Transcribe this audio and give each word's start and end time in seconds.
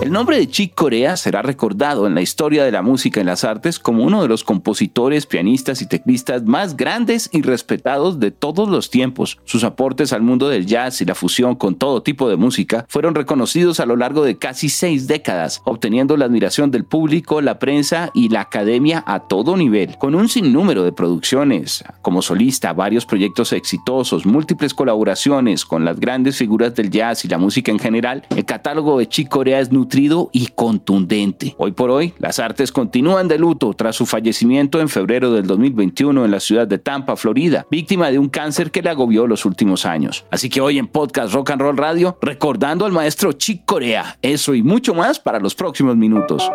El 0.00 0.12
nombre 0.12 0.38
de 0.38 0.48
Chick 0.48 0.74
Corea 0.74 1.14
será 1.18 1.42
recordado 1.42 2.06
en 2.06 2.14
la 2.14 2.22
historia 2.22 2.64
de 2.64 2.72
la 2.72 2.80
música 2.80 3.20
y 3.20 3.24
las 3.24 3.44
artes 3.44 3.78
como 3.78 4.02
uno 4.02 4.22
de 4.22 4.28
los 4.28 4.44
compositores, 4.44 5.26
pianistas 5.26 5.82
y 5.82 5.86
teclistas 5.86 6.42
más 6.44 6.74
grandes 6.74 7.28
y 7.34 7.42
respetados 7.42 8.18
de 8.18 8.30
todos 8.30 8.70
los 8.70 8.88
tiempos. 8.88 9.38
Sus 9.44 9.62
aportes 9.62 10.14
al 10.14 10.22
mundo 10.22 10.48
del 10.48 10.64
jazz 10.64 11.02
y 11.02 11.04
la 11.04 11.14
fusión 11.14 11.54
con 11.54 11.74
todo 11.74 12.02
tipo 12.02 12.30
de 12.30 12.36
música 12.36 12.86
fueron 12.88 13.14
reconocidos 13.14 13.78
a 13.78 13.84
lo 13.84 13.94
largo 13.94 14.24
de 14.24 14.38
casi 14.38 14.70
seis 14.70 15.06
décadas, 15.06 15.60
obteniendo 15.66 16.16
la 16.16 16.24
admiración 16.24 16.70
del 16.70 16.84
público, 16.84 17.42
la 17.42 17.58
prensa 17.58 18.10
y 18.14 18.30
la 18.30 18.40
academia 18.40 19.04
a 19.06 19.28
todo 19.28 19.54
nivel, 19.54 19.98
con 19.98 20.14
un 20.14 20.30
sinnúmero 20.30 20.82
de 20.82 20.92
producciones. 20.92 21.84
Como 22.00 22.22
solista, 22.22 22.72
varios 22.72 23.04
proyectos 23.04 23.52
exitosos, 23.52 24.24
múltiples 24.24 24.72
colaboraciones 24.72 25.66
con 25.66 25.84
las 25.84 26.00
grandes 26.00 26.38
figuras 26.38 26.74
del 26.74 26.88
jazz 26.88 27.26
y 27.26 27.28
la 27.28 27.36
música 27.36 27.70
en 27.70 27.78
general, 27.78 28.24
el 28.34 28.46
catálogo 28.46 28.98
de 28.98 29.06
Chick 29.06 29.28
Corea 29.28 29.60
es 29.60 29.70
nutrido 29.70 29.89
y 30.32 30.48
contundente. 30.48 31.54
Hoy 31.58 31.72
por 31.72 31.90
hoy, 31.90 32.14
las 32.18 32.38
artes 32.38 32.72
continúan 32.72 33.28
de 33.28 33.38
luto 33.38 33.72
tras 33.74 33.96
su 33.96 34.06
fallecimiento 34.06 34.80
en 34.80 34.88
febrero 34.88 35.32
del 35.32 35.46
2021 35.46 36.24
en 36.24 36.30
la 36.30 36.40
ciudad 36.40 36.68
de 36.68 36.78
Tampa, 36.78 37.16
Florida, 37.16 37.66
víctima 37.70 38.10
de 38.10 38.18
un 38.18 38.28
cáncer 38.28 38.70
que 38.70 38.82
le 38.82 38.90
agobió 38.90 39.26
los 39.26 39.44
últimos 39.44 39.86
años. 39.86 40.24
Así 40.30 40.48
que 40.48 40.60
hoy 40.60 40.78
en 40.78 40.86
Podcast 40.86 41.34
Rock 41.34 41.50
and 41.50 41.62
Roll 41.62 41.76
Radio, 41.76 42.18
recordando 42.22 42.86
al 42.86 42.92
maestro 42.92 43.32
Chick 43.32 43.64
Corea, 43.64 44.18
eso 44.22 44.54
y 44.54 44.62
mucho 44.62 44.94
más 44.94 45.18
para 45.18 45.40
los 45.40 45.54
próximos 45.54 45.96
minutos. 45.96 46.48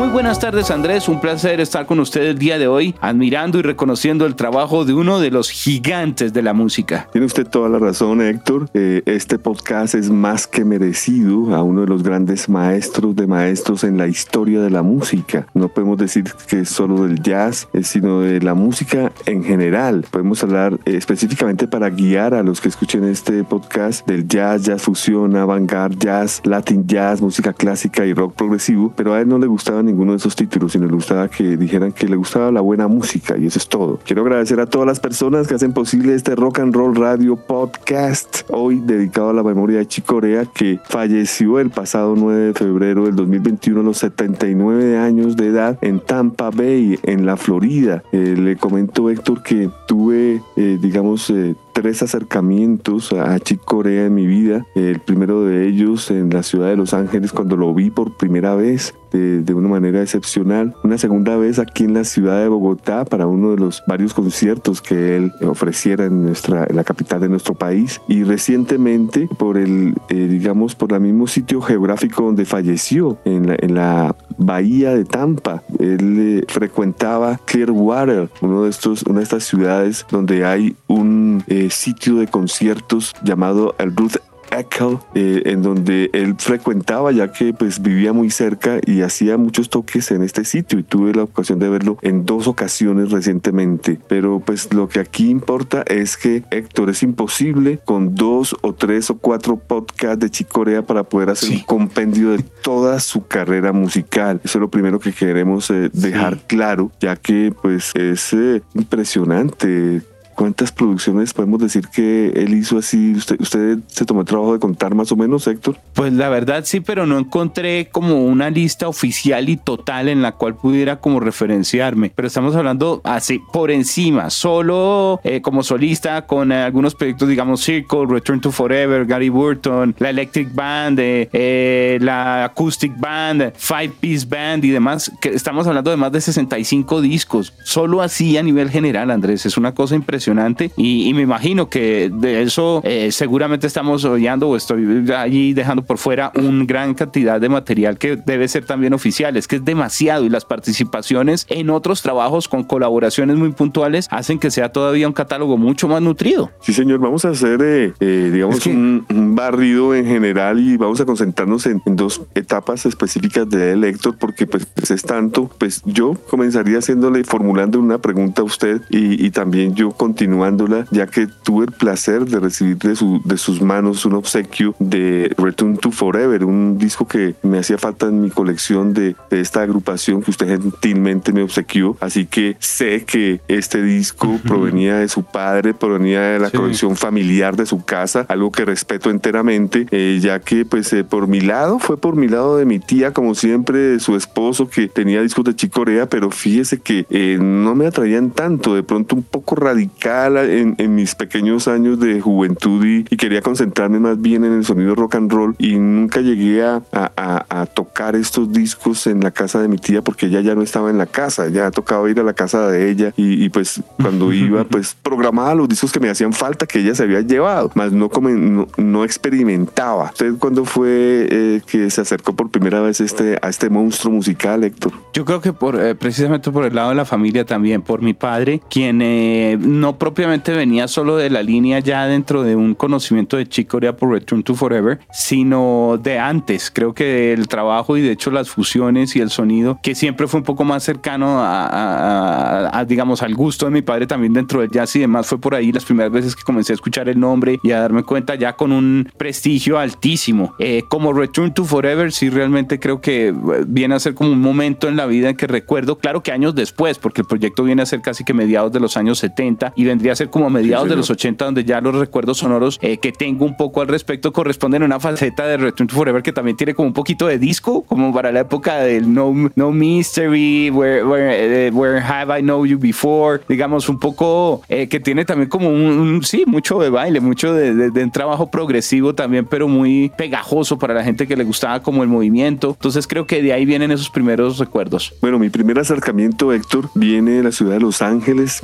Muy 0.00 0.08
buenas 0.08 0.38
tardes 0.40 0.70
Andrés, 0.70 1.10
un 1.10 1.20
placer 1.20 1.60
estar 1.60 1.84
con 1.84 2.00
usted 2.00 2.22
el 2.22 2.38
día 2.38 2.58
de 2.58 2.66
hoy, 2.66 2.94
admirando 3.02 3.58
y 3.58 3.62
reconociendo 3.62 4.24
el 4.24 4.34
trabajo 4.34 4.86
de 4.86 4.94
uno 4.94 5.20
de 5.20 5.30
los 5.30 5.50
gigantes 5.50 6.32
de 6.32 6.40
la 6.40 6.54
música. 6.54 7.06
Tiene 7.12 7.26
usted 7.26 7.46
toda 7.46 7.68
la 7.68 7.78
razón 7.78 8.22
Héctor, 8.22 8.70
eh, 8.72 9.02
este 9.04 9.38
podcast 9.38 9.94
es 9.94 10.08
más 10.08 10.46
que 10.46 10.64
merecido 10.64 11.54
a 11.54 11.62
uno 11.62 11.82
de 11.82 11.86
los 11.86 12.02
grandes 12.02 12.48
maestros 12.48 13.14
de 13.14 13.26
maestros 13.26 13.84
en 13.84 13.98
la 13.98 14.06
historia 14.06 14.62
de 14.62 14.70
la 14.70 14.82
música. 14.82 15.46
No 15.52 15.68
podemos 15.68 15.98
decir 15.98 16.24
que 16.48 16.60
es 16.60 16.70
solo 16.70 17.06
del 17.06 17.20
jazz, 17.20 17.68
sino 17.82 18.20
de 18.20 18.40
la 18.40 18.54
música 18.54 19.12
en 19.26 19.44
general. 19.44 20.06
Podemos 20.10 20.42
hablar 20.42 20.78
eh, 20.86 20.96
específicamente 20.96 21.68
para 21.68 21.90
guiar 21.90 22.32
a 22.32 22.42
los 22.42 22.62
que 22.62 22.68
escuchen 22.68 23.04
este 23.04 23.44
podcast 23.44 24.06
del 24.06 24.26
jazz, 24.26 24.62
jazz 24.62 24.80
fusión, 24.80 25.36
avant-garde, 25.36 25.96
jazz, 25.98 26.40
latin 26.44 26.86
jazz, 26.86 27.20
música 27.20 27.52
clásica 27.52 28.06
y 28.06 28.14
rock 28.14 28.34
progresivo, 28.34 28.94
pero 28.96 29.12
a 29.12 29.20
él 29.20 29.28
no 29.28 29.38
le 29.38 29.46
gustaba 29.46 29.82
ninguno 29.90 30.12
de 30.12 30.18
esos 30.18 30.36
títulos, 30.36 30.72
sino 30.72 30.86
le 30.86 30.92
gustaba 30.92 31.28
que 31.28 31.56
dijeran 31.56 31.92
que 31.92 32.08
le 32.08 32.16
gustaba 32.16 32.50
la 32.50 32.60
buena 32.60 32.88
música 32.88 33.36
y 33.36 33.46
eso 33.46 33.58
es 33.58 33.68
todo. 33.68 33.98
Quiero 34.04 34.22
agradecer 34.22 34.60
a 34.60 34.66
todas 34.66 34.86
las 34.86 35.00
personas 35.00 35.46
que 35.46 35.54
hacen 35.54 35.72
posible 35.72 36.14
este 36.14 36.34
Rock 36.34 36.60
and 36.60 36.74
Roll 36.74 36.94
Radio 36.96 37.36
Podcast, 37.36 38.42
hoy 38.48 38.80
dedicado 38.80 39.30
a 39.30 39.32
la 39.32 39.42
memoria 39.42 39.78
de 39.78 39.86
Chicorea, 39.86 40.44
que 40.46 40.80
falleció 40.88 41.58
el 41.58 41.70
pasado 41.70 42.14
9 42.16 42.40
de 42.40 42.54
febrero 42.54 43.04
del 43.04 43.16
2021 43.16 43.80
a 43.80 43.82
los 43.82 43.98
79 43.98 44.98
años 44.98 45.36
de 45.36 45.48
edad 45.48 45.78
en 45.80 46.00
Tampa 46.00 46.50
Bay, 46.50 46.98
en 47.02 47.26
la 47.26 47.36
Florida. 47.36 48.02
Eh, 48.12 48.34
le 48.38 48.56
comento 48.56 49.10
Héctor 49.10 49.42
que 49.42 49.70
tuve, 49.86 50.42
eh, 50.56 50.78
digamos, 50.80 51.30
eh, 51.30 51.54
tres 51.80 52.02
acercamientos 52.02 53.10
a 53.14 53.38
Chick 53.38 53.64
Corea 53.64 54.04
en 54.04 54.14
mi 54.14 54.26
vida. 54.26 54.66
El 54.74 55.00
primero 55.00 55.46
de 55.46 55.66
ellos 55.66 56.10
en 56.10 56.28
la 56.28 56.42
ciudad 56.42 56.68
de 56.68 56.76
Los 56.76 56.92
Ángeles 56.92 57.32
cuando 57.32 57.56
lo 57.56 57.72
vi 57.72 57.88
por 57.90 58.18
primera 58.18 58.54
vez 58.54 58.94
de, 59.12 59.40
de, 59.40 59.54
una 59.54 59.68
manera 59.68 60.02
excepcional. 60.02 60.74
Una 60.84 60.98
segunda 60.98 61.36
vez 61.38 61.58
aquí 61.58 61.84
en 61.84 61.94
la 61.94 62.04
ciudad 62.04 62.42
de 62.42 62.48
Bogotá 62.48 63.06
para 63.06 63.26
uno 63.26 63.52
de 63.52 63.56
los 63.56 63.82
varios 63.86 64.12
conciertos 64.12 64.82
que 64.82 65.16
él 65.16 65.32
ofreciera 65.40 66.04
en, 66.04 66.26
nuestra, 66.26 66.66
en 66.68 66.76
la 66.76 66.84
capital 66.84 67.20
de 67.20 67.30
nuestro 67.30 67.54
país. 67.54 68.00
Y 68.08 68.24
recientemente 68.24 69.26
por 69.38 69.56
el, 69.56 69.94
eh, 70.10 70.14
digamos, 70.14 70.74
por 70.74 70.92
el 70.92 71.00
mismo 71.00 71.26
sitio 71.26 71.62
geográfico 71.62 72.24
donde 72.24 72.44
falleció, 72.44 73.18
en 73.24 73.48
la, 73.48 73.56
en 73.58 73.74
la 73.74 74.16
bahía 74.36 74.94
de 74.94 75.04
Tampa. 75.04 75.62
Él 75.78 76.16
eh, 76.18 76.44
frecuentaba 76.48 77.40
Clearwater, 77.46 78.28
uno 78.42 78.64
de 78.64 78.70
estos, 78.70 79.02
una 79.04 79.20
de 79.20 79.24
estas 79.24 79.44
ciudades 79.44 80.06
donde 80.10 80.44
hay 80.44 80.76
un 80.86 81.42
eh, 81.46 81.69
sitio 81.70 82.16
de 82.16 82.26
conciertos 82.26 83.14
llamado 83.22 83.74
el 83.78 83.94
Ruth 83.94 84.16
Echo, 84.50 85.04
eh, 85.14 85.42
en 85.46 85.62
donde 85.62 86.10
él 86.12 86.34
frecuentaba 86.38 87.12
ya 87.12 87.32
que 87.32 87.52
pues 87.52 87.80
vivía 87.80 88.12
muy 88.12 88.30
cerca 88.30 88.80
y 88.84 89.02
hacía 89.02 89.36
muchos 89.36 89.70
toques 89.70 90.10
en 90.10 90.22
este 90.22 90.44
sitio 90.44 90.78
y 90.78 90.82
tuve 90.82 91.14
la 91.14 91.24
ocasión 91.24 91.58
de 91.58 91.68
verlo 91.68 91.98
en 92.02 92.26
dos 92.26 92.48
ocasiones 92.48 93.10
recientemente. 93.10 93.98
Pero 94.08 94.40
pues 94.40 94.72
lo 94.72 94.88
que 94.88 95.00
aquí 95.00 95.30
importa 95.30 95.82
es 95.86 96.16
que 96.16 96.42
Héctor 96.50 96.90
es 96.90 97.02
imposible 97.02 97.78
con 97.84 98.14
dos 98.14 98.56
o 98.62 98.74
tres 98.74 99.10
o 99.10 99.18
cuatro 99.18 99.56
podcasts 99.56 100.20
de 100.20 100.30
Chicorea 100.30 100.82
para 100.82 101.04
poder 101.04 101.30
hacer 101.30 101.48
sí. 101.48 101.54
un 101.56 101.62
compendio 101.62 102.30
de 102.30 102.42
toda 102.62 102.98
su 103.00 103.26
carrera 103.26 103.72
musical. 103.72 104.40
Eso 104.44 104.58
es 104.58 104.60
lo 104.60 104.70
primero 104.70 104.98
que 104.98 105.12
queremos 105.12 105.70
eh, 105.70 105.90
dejar 105.92 106.34
sí. 106.34 106.40
claro, 106.48 106.90
ya 107.00 107.16
que 107.16 107.54
pues 107.62 107.92
es 107.94 108.32
eh, 108.32 108.62
impresionante 108.74 110.02
¿Cuántas 110.34 110.72
producciones 110.72 111.34
podemos 111.34 111.60
decir 111.60 111.88
que 111.88 112.28
él 112.28 112.54
hizo 112.54 112.78
así? 112.78 113.12
¿Usted, 113.12 113.38
¿Usted 113.40 113.78
se 113.88 114.06
tomó 114.06 114.20
el 114.20 114.26
trabajo 114.26 114.54
de 114.54 114.58
contar 114.58 114.94
más 114.94 115.12
o 115.12 115.16
menos, 115.16 115.46
Héctor? 115.46 115.76
Pues 115.92 116.14
la 116.14 116.30
verdad 116.30 116.62
sí, 116.64 116.80
pero 116.80 117.04
no 117.04 117.18
encontré 117.18 117.88
como 117.92 118.24
una 118.24 118.48
lista 118.48 118.88
oficial 118.88 119.48
y 119.50 119.58
total 119.58 120.08
en 120.08 120.22
la 120.22 120.32
cual 120.32 120.54
pudiera 120.54 120.96
como 120.96 121.20
referenciarme. 121.20 122.10
Pero 122.14 122.26
estamos 122.26 122.56
hablando 122.56 123.02
así 123.04 123.38
por 123.52 123.70
encima, 123.70 124.30
solo 124.30 125.20
eh, 125.24 125.42
como 125.42 125.62
solista 125.62 126.26
con 126.26 126.52
eh, 126.52 126.62
algunos 126.62 126.94
proyectos, 126.94 127.28
digamos, 127.28 127.62
Circle, 127.62 128.06
Return 128.08 128.40
to 128.40 128.50
Forever, 128.50 129.04
Gary 129.04 129.28
Burton, 129.28 129.94
la 129.98 130.08
Electric 130.08 130.54
Band, 130.54 130.98
eh, 131.00 131.98
la 132.00 132.44
Acoustic 132.44 132.98
Band, 132.98 133.52
Five 133.56 133.92
Piece 134.00 134.26
Band 134.26 134.64
y 134.64 134.70
demás. 134.70 135.12
Que 135.20 135.30
estamos 135.30 135.66
hablando 135.66 135.90
de 135.90 135.98
más 135.98 136.12
de 136.12 136.22
65 136.22 137.02
discos. 137.02 137.52
Solo 137.62 138.00
así 138.00 138.38
a 138.38 138.42
nivel 138.42 138.70
general, 138.70 139.10
Andrés. 139.10 139.44
Es 139.44 139.58
una 139.58 139.74
cosa 139.74 139.94
impresionante 139.94 140.29
y, 140.76 141.08
y, 141.08 141.14
me 141.14 141.22
imagino 141.22 141.68
que 141.68 142.10
de 142.12 142.42
eso 142.42 142.80
eh, 142.84 143.10
seguramente 143.12 143.66
estamos 143.66 144.04
oyendo 144.04 144.48
o 144.48 144.56
estoy 144.56 145.10
allí 145.12 145.52
dejando 145.54 145.82
por 145.82 145.98
fuera 145.98 146.32
una 146.34 146.64
gran 146.64 146.94
cantidad 146.94 147.40
de 147.40 147.48
material 147.48 147.98
que 147.98 148.16
debe 148.16 148.48
ser 148.48 148.64
también 148.64 148.92
oficial, 148.92 149.36
es 149.36 149.48
que 149.48 149.56
es 149.56 149.64
demasiado 149.64 150.24
y 150.24 150.28
las 150.28 150.44
participaciones 150.44 151.46
en 151.48 151.70
otros 151.70 152.02
trabajos 152.02 152.48
con 152.48 152.64
colaboraciones 152.64 153.36
muy 153.36 153.50
puntuales 153.52 154.06
hacen 154.10 154.38
que 154.38 154.50
sea 154.50 154.70
todavía 154.70 155.06
un 155.06 155.12
catálogo 155.12 155.56
mucho 155.56 155.88
más 155.88 156.02
nutrido. 156.02 156.50
Sí, 156.60 156.72
señor, 156.72 157.00
vamos 157.00 157.24
a 157.24 157.30
hacer, 157.30 157.60
eh, 157.62 157.92
eh, 158.00 158.30
digamos, 158.32 158.56
es 158.56 158.64
que... 158.64 158.70
un, 158.70 159.06
un, 159.10 159.34
barrido 159.34 159.94
en 159.94 160.06
general 160.06 160.60
y 160.60 160.76
vamos 160.76 161.00
a 161.00 161.04
concentrarnos 161.06 161.66
en, 161.66 161.82
en 161.86 161.96
dos 161.96 162.22
etapas 162.34 162.86
específicas 162.86 163.48
de 163.48 163.72
Elector 163.72 164.16
porque 164.18 164.46
pues 164.46 164.66
es 164.90 165.02
tanto, 165.02 165.50
pues 165.58 165.82
yo 165.84 166.14
comenzaría 166.28 166.78
haciéndole, 166.78 167.24
formulando 167.24 167.78
una 167.78 167.98
pregunta 167.98 168.42
a 168.42 168.44
usted 168.44 168.82
y, 168.90 169.24
y 169.24 169.30
también 169.30 169.74
yo 169.74 169.90
con 169.90 170.09
continuándola, 170.10 170.86
ya 170.90 171.06
que 171.06 171.28
tuve 171.28 171.66
el 171.66 171.72
placer 171.72 172.24
de 172.24 172.40
recibir 172.40 172.78
de, 172.78 172.96
su, 172.96 173.22
de 173.24 173.36
sus 173.38 173.62
manos 173.62 174.04
un 174.04 174.14
obsequio 174.14 174.74
de 174.80 175.32
Return 175.38 175.76
to 175.76 175.92
Forever, 175.92 176.44
un 176.44 176.78
disco 176.78 177.06
que 177.06 177.36
me 177.44 177.60
hacía 177.60 177.78
falta 177.78 178.06
en 178.06 178.20
mi 178.20 178.30
colección 178.30 178.92
de, 178.92 179.14
de 179.30 179.40
esta 179.40 179.62
agrupación 179.62 180.20
que 180.20 180.32
usted 180.32 180.48
gentilmente 180.48 181.32
me 181.32 181.42
obsequió. 181.44 181.96
Así 182.00 182.26
que 182.26 182.56
sé 182.58 183.04
que 183.04 183.40
este 183.46 183.82
disco 183.82 184.26
uh 184.26 184.34
-huh. 184.34 184.42
provenía 184.42 184.96
de 184.96 185.08
su 185.08 185.22
padre, 185.22 185.74
provenía 185.74 186.22
de 186.22 186.40
la 186.40 186.50
sí. 186.50 186.56
colección 186.56 186.96
familiar 186.96 187.54
de 187.54 187.66
su 187.66 187.84
casa, 187.84 188.26
algo 188.28 188.50
que 188.50 188.64
respeto 188.64 189.10
enteramente, 189.10 189.86
eh, 189.92 190.18
ya 190.20 190.40
que 190.40 190.64
pues 190.64 190.92
eh, 190.92 191.04
por 191.04 191.28
mi 191.28 191.40
lado, 191.40 191.78
fue 191.78 191.96
por 191.98 192.16
mi 192.16 192.26
lado 192.26 192.56
de 192.56 192.64
mi 192.64 192.80
tía, 192.80 193.12
como 193.12 193.36
siempre, 193.36 193.78
de 193.78 194.00
su 194.00 194.16
esposo 194.16 194.68
que 194.68 194.88
tenía 194.88 195.22
discos 195.22 195.44
de 195.44 195.54
Chicorea, 195.54 196.08
pero 196.08 196.32
fíjese 196.32 196.80
que 196.80 197.06
eh, 197.10 197.38
no 197.40 197.76
me 197.76 197.86
atraían 197.86 198.32
tanto, 198.32 198.74
de 198.74 198.82
pronto 198.82 199.14
un 199.14 199.22
poco 199.22 199.54
radical 199.54 199.99
en, 200.04 200.74
en, 200.78 200.94
mis 200.94 201.14
pequeños 201.14 201.68
años 201.68 202.00
de 202.00 202.20
juventud 202.20 202.84
y, 202.84 203.04
y, 203.10 203.16
quería 203.16 203.42
concentrarme 203.42 204.00
más 204.00 204.20
bien 204.20 204.44
en 204.44 204.52
el 204.52 204.64
sonido 204.64 204.94
rock 204.94 205.16
and 205.16 205.32
roll 205.32 205.54
y 205.58 205.76
nunca 205.76 206.20
llegué 206.20 206.62
a, 206.62 206.82
a, 206.92 207.44
a, 207.48 207.66
tocar 207.66 208.16
estos 208.16 208.52
discos 208.52 209.06
en 209.06 209.20
la 209.20 209.30
casa 209.30 209.60
de 209.60 209.68
mi 209.68 209.78
tía 209.78 210.02
porque 210.02 210.26
ella 210.26 210.40
ya 210.40 210.54
no 210.54 210.62
estaba 210.62 210.90
en 210.90 210.98
la 210.98 211.06
casa, 211.06 211.48
ya 211.48 211.70
tocaba 211.70 212.10
ir 212.10 212.18
a 212.20 212.22
la 212.22 212.32
casa 212.32 212.68
de 212.68 212.90
ella 212.90 213.12
y, 213.16 213.48
pues 213.50 213.82
cuando 214.00 214.32
iba 214.32 214.64
pues 214.64 214.96
programaba 215.02 215.54
los 215.54 215.68
discos 215.68 215.92
que 215.92 216.00
me 216.00 216.08
hacían 216.08 216.32
falta 216.32 216.66
que 216.66 216.80
ella 216.80 216.94
se 216.94 217.02
había 217.02 217.20
llevado, 217.20 217.70
más 217.74 217.92
no, 217.92 218.08
como, 218.08 218.30
no, 218.76 219.04
experimentaba. 219.04 220.06
¿Usted 220.06 220.34
cuándo 220.38 220.64
fue 220.64 221.26
eh, 221.30 221.62
que 221.66 221.90
se 221.90 222.00
acercó 222.00 222.34
por 222.34 222.50
primera 222.50 222.80
vez 222.80 223.00
este, 223.00 223.38
a 223.42 223.48
este 223.48 223.70
monstruo 223.70 224.12
musical, 224.12 224.64
Héctor? 224.64 224.92
Yo 225.12 225.24
creo 225.24 225.40
que 225.40 225.52
por, 225.52 225.80
eh, 225.80 225.94
precisamente 225.94 226.50
por 226.50 226.64
el 226.64 226.74
lado 226.74 226.90
de 226.90 226.94
la 226.94 227.04
familia 227.04 227.44
también, 227.44 227.82
por 227.82 228.02
mi 228.02 228.14
padre, 228.14 228.60
quien 228.70 229.00
eh, 229.02 229.58
no 229.60 229.89
propiamente 229.98 230.52
venía 230.52 230.88
solo 230.88 231.16
de 231.16 231.30
la 231.30 231.42
línea 231.42 231.80
ya 231.80 232.06
dentro 232.06 232.42
de 232.42 232.56
un 232.56 232.74
conocimiento 232.74 233.36
de 233.36 233.46
Chick 233.46 233.68
Corea 233.68 233.96
por 233.96 234.10
Return 234.10 234.42
to 234.42 234.54
Forever, 234.54 235.00
sino 235.12 235.98
de 236.02 236.18
antes. 236.18 236.70
Creo 236.70 236.94
que 236.94 237.32
el 237.32 237.48
trabajo 237.48 237.96
y 237.96 238.02
de 238.02 238.12
hecho 238.12 238.30
las 238.30 238.50
fusiones 238.50 239.16
y 239.16 239.20
el 239.20 239.30
sonido, 239.30 239.78
que 239.82 239.94
siempre 239.94 240.26
fue 240.26 240.38
un 240.38 240.44
poco 240.44 240.64
más 240.64 240.82
cercano 240.82 241.38
a, 241.40 242.84
digamos, 242.86 243.22
al 243.22 243.34
gusto 243.34 243.66
de 243.66 243.72
mi 243.72 243.82
padre 243.82 244.06
también 244.06 244.32
dentro 244.32 244.60
del 244.60 244.70
jazz 244.70 244.94
y 244.96 245.00
demás, 245.00 245.26
fue 245.26 245.38
por 245.38 245.54
ahí 245.54 245.72
las 245.72 245.84
primeras 245.84 246.12
veces 246.12 246.36
que 246.36 246.42
comencé 246.42 246.72
a 246.72 246.74
escuchar 246.74 247.08
el 247.08 247.18
nombre 247.18 247.58
y 247.62 247.72
a 247.72 247.80
darme 247.80 248.02
cuenta 248.02 248.34
ya 248.34 248.54
con 248.54 248.72
un 248.72 249.10
prestigio 249.16 249.78
altísimo. 249.78 250.54
Eh, 250.58 250.84
como 250.88 251.12
Return 251.12 251.52
to 251.54 251.64
Forever, 251.64 252.12
sí 252.12 252.30
realmente 252.30 252.78
creo 252.78 253.00
que 253.00 253.28
eh, 253.28 253.34
viene 253.66 253.94
a 253.94 254.00
ser 254.00 254.14
como 254.14 254.30
un 254.30 254.40
momento 254.40 254.88
en 254.88 254.96
la 254.96 255.06
vida 255.06 255.30
en 255.30 255.36
que 255.36 255.46
recuerdo, 255.46 255.98
claro 255.98 256.22
que 256.22 256.32
años 256.32 256.54
después, 256.54 256.98
porque 256.98 257.22
el 257.22 257.26
proyecto 257.26 257.64
viene 257.64 257.82
a 257.82 257.86
ser 257.86 258.00
casi 258.00 258.24
que 258.24 258.34
mediados 258.34 258.72
de 258.72 258.80
los 258.80 258.96
años 258.96 259.18
70 259.18 259.72
y 259.80 259.84
vendría 259.84 260.12
a 260.12 260.16
ser 260.16 260.28
como 260.28 260.50
mediados 260.50 260.88
de 260.88 260.96
los 260.96 261.08
80, 261.08 261.44
donde 261.44 261.64
ya 261.64 261.80
los 261.80 261.94
recuerdos 261.94 262.38
sonoros 262.38 262.78
eh, 262.82 262.98
que 262.98 263.12
tengo 263.12 263.46
un 263.46 263.56
poco 263.56 263.80
al 263.80 263.88
respecto 263.88 264.30
corresponden 264.32 264.82
a 264.82 264.84
una 264.84 265.00
faceta 265.00 265.46
de 265.46 265.56
Return 265.56 265.88
to 265.88 265.94
Forever 265.94 266.22
que 266.22 266.32
también 266.32 266.56
tiene 266.56 266.74
como 266.74 266.88
un 266.88 266.94
poquito 266.94 267.26
de 267.26 267.38
disco, 267.38 267.82
como 267.82 268.12
para 268.12 268.30
la 268.30 268.40
época 268.40 268.76
del 268.80 269.12
No, 269.12 269.50
no 269.54 269.72
Mystery, 269.72 270.70
where, 270.70 271.02
where, 271.04 272.00
Have 272.00 272.38
I 272.38 272.42
Know 272.42 272.66
You 272.66 272.78
Before, 272.78 273.40
digamos, 273.48 273.88
un 273.88 273.98
poco 273.98 274.62
que 274.68 275.00
tiene 275.00 275.24
también 275.24 275.48
como 275.48 275.70
un, 275.70 276.22
sí, 276.22 276.44
mucho 276.46 276.78
de 276.78 276.90
baile, 276.90 277.20
mucho 277.20 277.54
de, 277.54 277.90
de, 277.90 278.04
un 278.04 278.10
trabajo 278.10 278.50
progresivo 278.50 279.14
también, 279.14 279.46
pero 279.46 279.68
muy 279.68 280.12
pegajoso 280.16 280.78
para 280.78 280.94
la 280.94 281.04
gente 281.04 281.26
que 281.26 281.36
le 281.36 281.44
gustaba 281.44 281.80
como 281.80 282.02
el 282.02 282.08
movimiento. 282.08 282.70
Entonces 282.70 283.06
creo 283.06 283.26
que 283.26 283.42
de 283.42 283.52
ahí 283.52 283.64
vienen 283.64 283.90
esos 283.90 284.10
primeros 284.10 284.58
recuerdos. 284.58 285.14
Bueno, 285.20 285.38
mi 285.38 285.48
primer 285.48 285.78
acercamiento, 285.78 286.52
Héctor, 286.52 286.90
viene 286.94 287.32
de 287.32 287.42
la 287.42 287.52
ciudad 287.52 287.74
de 287.74 287.80
Los 287.80 288.02
Ángeles, 288.02 288.62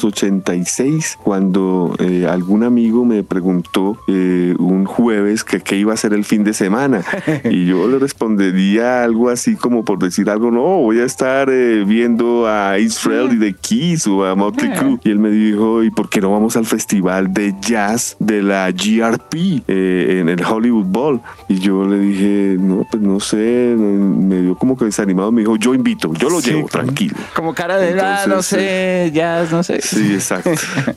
1986, 0.00 1.18
cuando 1.22 1.94
eh, 1.98 2.26
algún 2.28 2.64
amigo 2.64 3.04
me 3.04 3.22
preguntó 3.22 3.98
eh, 4.08 4.54
un 4.58 4.84
jueves 4.84 5.44
que 5.44 5.60
qué 5.60 5.76
iba 5.76 5.92
a 5.92 5.96
ser 5.96 6.14
el 6.14 6.24
fin 6.24 6.44
de 6.44 6.54
semana. 6.54 7.04
y 7.44 7.66
yo 7.66 7.86
le 7.88 7.98
respondería 7.98 9.04
algo 9.04 9.28
así 9.28 9.56
como 9.56 9.84
por 9.84 9.98
decir 9.98 10.30
algo, 10.30 10.50
no, 10.50 10.62
voy 10.62 11.00
a 11.00 11.04
estar 11.04 11.48
eh, 11.50 11.84
viendo 11.86 12.48
a 12.48 12.78
Israel 12.78 13.30
y 13.32 13.38
The 13.38 13.54
Keys 13.54 14.06
o 14.06 14.24
a 14.24 14.34
Motley 14.34 14.70
Crue. 14.72 14.98
Y 15.04 15.10
él 15.10 15.18
me 15.18 15.30
dijo, 15.30 15.82
¿y 15.82 15.90
por 15.90 16.08
qué 16.08 16.20
no 16.20 16.30
vamos 16.30 16.56
al 16.56 16.66
festival 16.66 17.32
de 17.32 17.54
jazz 17.60 18.16
de 18.18 18.42
la 18.42 18.70
GRP 18.70 19.62
en 19.68 20.28
el 20.28 20.44
Hollywood 20.44 20.86
Bowl? 20.86 21.20
Y 21.48 21.58
yo 21.58 21.84
le 21.84 21.98
dije, 21.98 22.56
no, 22.58 22.86
pues 22.90 23.02
no 23.02 23.20
sé, 23.20 23.74
me 23.76 24.40
dio 24.40 24.54
como 24.56 24.76
que 24.76 24.86
desanimado, 24.86 25.32
me 25.32 25.42
dijo, 25.42 25.56
yo 25.56 25.74
invito, 25.74 26.12
yo 26.14 26.30
lo 26.30 26.40
llevo, 26.40 26.68
tranquilo. 26.68 27.16
Como 27.34 27.54
cara 27.54 27.76
de, 27.78 28.00
ah, 28.00 28.24
no 28.26 28.42
sé, 28.42 29.10
ya, 29.12 29.46
no 29.50 29.62
sé. 29.62 29.80
Sí, 29.90 30.10
exacto. 30.14 30.50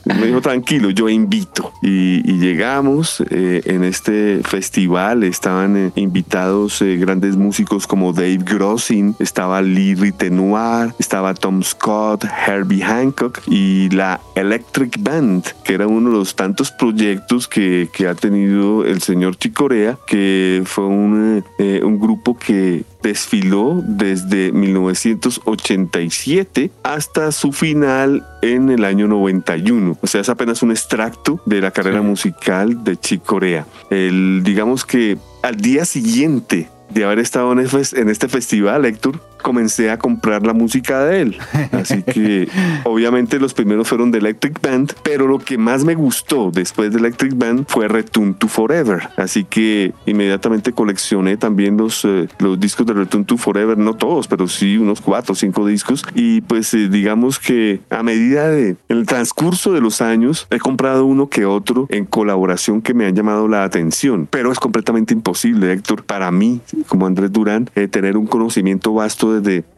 me 0.04 0.26
dijo, 0.26 0.40
tranquilo, 0.40 0.90
yo 0.90 1.08
invito. 1.08 1.72
Y, 1.82 2.22
llegamos 2.44 3.22
eh, 3.30 3.62
en 3.64 3.84
este 3.84 4.42
festival, 4.44 5.24
estaban 5.24 5.76
eh, 5.76 5.92
invitados 5.94 6.82
eh, 6.82 6.96
grandes 6.96 7.36
músicos 7.36 7.86
como 7.86 8.12
Dave 8.12 8.38
Grossin, 8.38 9.14
estaba 9.18 9.62
Lee 9.62 9.94
Ritenoir, 9.94 10.92
estaba 10.98 11.32
Tom 11.32 11.62
Scott, 11.62 12.26
Herbie 12.46 12.82
Hancock 12.82 13.40
y 13.46 13.88
la 13.90 14.20
Electric 14.34 15.00
Band, 15.00 15.44
que 15.64 15.72
era 15.74 15.86
uno 15.86 16.10
de 16.10 16.16
los 16.16 16.36
tantos 16.36 16.70
proyectos 16.70 17.48
que, 17.48 17.88
que 17.92 18.08
ha 18.08 18.14
tenido 18.14 18.84
el 18.84 19.00
señor 19.00 19.36
Chicorea, 19.36 19.96
que 20.06 20.62
fue 20.66 20.84
un, 20.84 21.42
un 21.58 21.98
grupo 21.98 22.36
que 22.36 22.84
desfiló 23.02 23.82
desde 23.86 24.52
1987 24.52 26.70
hasta 26.82 27.32
su 27.32 27.52
final 27.52 28.26
en 28.42 28.68
el 28.70 28.83
año 28.84 29.08
91. 29.08 29.98
O 30.00 30.06
sea, 30.06 30.20
es 30.20 30.28
apenas 30.28 30.62
un 30.62 30.70
extracto 30.70 31.40
de 31.46 31.60
la 31.60 31.70
carrera 31.70 32.02
musical 32.02 32.84
de 32.84 32.96
Chick 32.96 33.22
Corea. 33.24 33.66
El, 33.90 34.42
digamos 34.44 34.84
que 34.84 35.18
al 35.42 35.56
día 35.56 35.84
siguiente 35.84 36.68
de 36.90 37.04
haber 37.04 37.18
estado 37.18 37.52
en 37.52 38.08
este 38.08 38.28
festival, 38.28 38.84
Héctor, 38.84 39.20
comencé 39.44 39.90
a 39.90 39.98
comprar 39.98 40.44
la 40.44 40.54
música 40.54 41.04
de 41.04 41.20
él. 41.20 41.36
Así 41.70 42.02
que 42.02 42.48
obviamente 42.84 43.38
los 43.38 43.54
primeros 43.54 43.86
fueron 43.86 44.10
de 44.10 44.18
Electric 44.18 44.60
Band, 44.60 44.94
pero 45.04 45.28
lo 45.28 45.38
que 45.38 45.58
más 45.58 45.84
me 45.84 45.94
gustó 45.94 46.50
después 46.50 46.90
de 46.90 46.98
Electric 46.98 47.36
Band 47.36 47.66
fue 47.68 47.86
Return 47.86 48.34
to 48.34 48.48
Forever. 48.48 49.10
Así 49.16 49.44
que 49.44 49.92
inmediatamente 50.06 50.72
coleccioné 50.72 51.36
también 51.36 51.76
los, 51.76 52.04
eh, 52.04 52.26
los 52.38 52.58
discos 52.58 52.86
de 52.86 52.94
Return 52.94 53.26
to 53.26 53.36
Forever, 53.36 53.76
no 53.76 53.94
todos, 53.94 54.26
pero 54.26 54.48
sí 54.48 54.78
unos 54.78 55.00
cuatro 55.00 55.34
o 55.34 55.36
cinco 55.36 55.66
discos. 55.66 56.04
Y 56.14 56.40
pues 56.40 56.72
eh, 56.72 56.88
digamos 56.88 57.38
que 57.38 57.80
a 57.90 58.02
medida 58.02 58.48
de 58.48 58.76
en 58.88 58.96
el 58.96 59.06
transcurso 59.06 59.72
de 59.72 59.82
los 59.82 60.00
años 60.00 60.46
he 60.50 60.58
comprado 60.58 61.04
uno 61.04 61.28
que 61.28 61.44
otro 61.44 61.86
en 61.90 62.06
colaboración 62.06 62.80
que 62.80 62.94
me 62.94 63.06
han 63.06 63.14
llamado 63.14 63.46
la 63.46 63.64
atención, 63.64 64.26
pero 64.30 64.50
es 64.50 64.58
completamente 64.58 65.12
imposible, 65.12 65.72
Héctor, 65.72 66.04
para 66.04 66.30
mí, 66.30 66.60
como 66.88 67.06
Andrés 67.06 67.30
Durán, 67.30 67.68
eh, 67.74 67.88
tener 67.88 68.16
un 68.16 68.26
conocimiento 68.26 68.94
vasto 68.94 69.33
de 69.33 69.33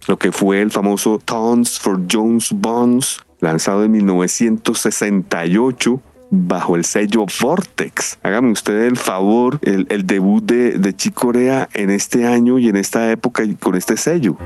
lo 0.07 0.19
que 0.19 0.33
fue 0.33 0.61
el 0.61 0.71
famoso 0.71 1.19
Tons 1.25 1.79
for 1.79 2.03
Jones 2.11 2.53
Bonds, 2.53 3.21
lanzado 3.41 3.85
en 3.85 3.93
1968 3.93 6.03
bajo 6.31 6.77
el 6.77 6.85
sello 6.85 7.27
Vortex. 7.41 8.19
Hágame 8.23 8.51
usted 8.51 8.85
el 8.85 8.97
favor, 8.97 9.59
el, 9.63 10.07
debut 10.07 10.45
de, 10.45 10.79
de 10.79 10.95
Chicorea 10.95 11.69
en 11.73 11.91
este 11.91 12.27
año 12.27 12.59
y 12.59 12.69
en 12.69 12.77
esta 12.77 13.11
época 13.11 13.45
y 13.45 13.55
con 13.55 13.75
este 13.75 13.97
sello. 13.97 14.37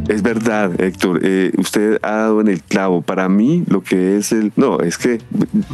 Es 0.09 0.23
verdad, 0.23 0.81
Héctor. 0.81 1.21
Eh, 1.23 1.53
usted 1.57 1.99
ha 2.03 2.13
dado 2.13 2.41
en 2.41 2.49
el 2.49 2.63
clavo. 2.63 3.03
Para 3.03 3.29
mí, 3.29 3.65
lo 3.69 3.83
que 3.83 4.17
es 4.17 4.33
el. 4.33 4.53
No, 4.57 4.81
es 4.81 4.99
que. 4.99 5.19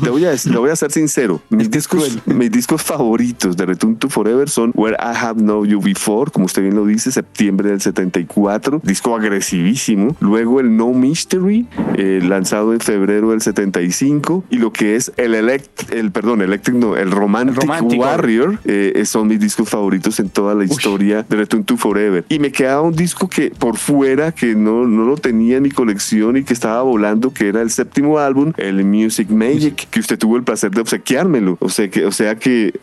Te 0.03 0.11
voy 0.11 0.25
a, 0.25 0.35
voy 0.59 0.71
a 0.71 0.77
ser 0.77 0.93
sincero. 0.93 1.41
Mis 1.49 1.71
discos, 1.71 2.19
mis 2.27 2.51
discos 2.51 2.83
favoritos 2.83 3.57
de 3.57 3.67
Return 3.67 3.97
to 3.97 4.09
Forever 4.09 4.49
son 4.49 4.73
Where 4.75 4.97
I 5.01 5.17
Have 5.17 5.41
Known 5.41 5.67
You 5.67 5.81
Before, 5.81 6.31
como 6.31 6.47
usted 6.47 6.63
bien 6.63 6.77
lo 6.77 6.87
dice, 6.87 7.11
septiembre 7.11 7.71
del 7.71 7.81
74. 7.81 8.81
Disco 8.83 9.17
agresivísimo. 9.17 10.17
Luego 10.21 10.61
el 10.61 10.77
No 10.77 10.93
Mystery, 10.93 11.67
eh, 11.95 12.21
lanzado 12.23 12.73
en 12.73 12.81
febrero 12.81 13.31
del 13.31 13.41
75. 13.41 14.45
Y 14.51 14.59
lo 14.59 14.73
que 14.73 14.97
es 14.97 15.13
el 15.17 15.35
Elect. 15.35 15.93
El, 15.93 16.11
perdón, 16.11 16.43
Electric, 16.43 16.77
no, 16.77 16.97
el 16.97 17.11
Romantic, 17.11 17.65
Warrior. 17.99 18.59
Eh, 18.65 19.03
son 19.07 19.29
mis 19.29 19.41
discos 19.41 19.69
favoritos 19.69 20.21
en 20.21 20.29
toda 20.29 20.55
la 20.55 20.65
historia 20.65 21.25
de 21.29 21.37
Return 21.37 21.65
to 21.65 21.77
Forever. 21.77 22.25
Y 22.29 22.39
me 22.39 22.53
quedaba 22.53 22.83
un 22.83 22.95
disco 22.95 23.29
que 23.29 23.51
por 23.51 23.77
fuera 23.77 24.26
que 24.33 24.55
no, 24.55 24.87
no 24.87 25.05
lo 25.05 25.17
tenía 25.17 25.57
en 25.57 25.63
mi 25.63 25.71
colección 25.71 26.37
y 26.37 26.45
que 26.45 26.53
estaba 26.53 26.83
volando, 26.83 27.33
que 27.33 27.49
era 27.49 27.63
el 27.63 27.71
séptimo 27.71 28.19
álbum, 28.19 28.53
el 28.57 28.85
Music 28.85 29.29
Magic, 29.31 29.89
que 29.91 30.01
usted 30.01 30.19
tuvo 30.19 30.37
el 30.37 30.43
placer 30.43 30.71
de 30.71 30.81
obsequiármelo. 30.81 31.57
O 31.61 31.69
sea 31.69 31.89
que, 31.89 32.05
o 32.05 32.13
sea 32.13 32.37
que 32.37 32.79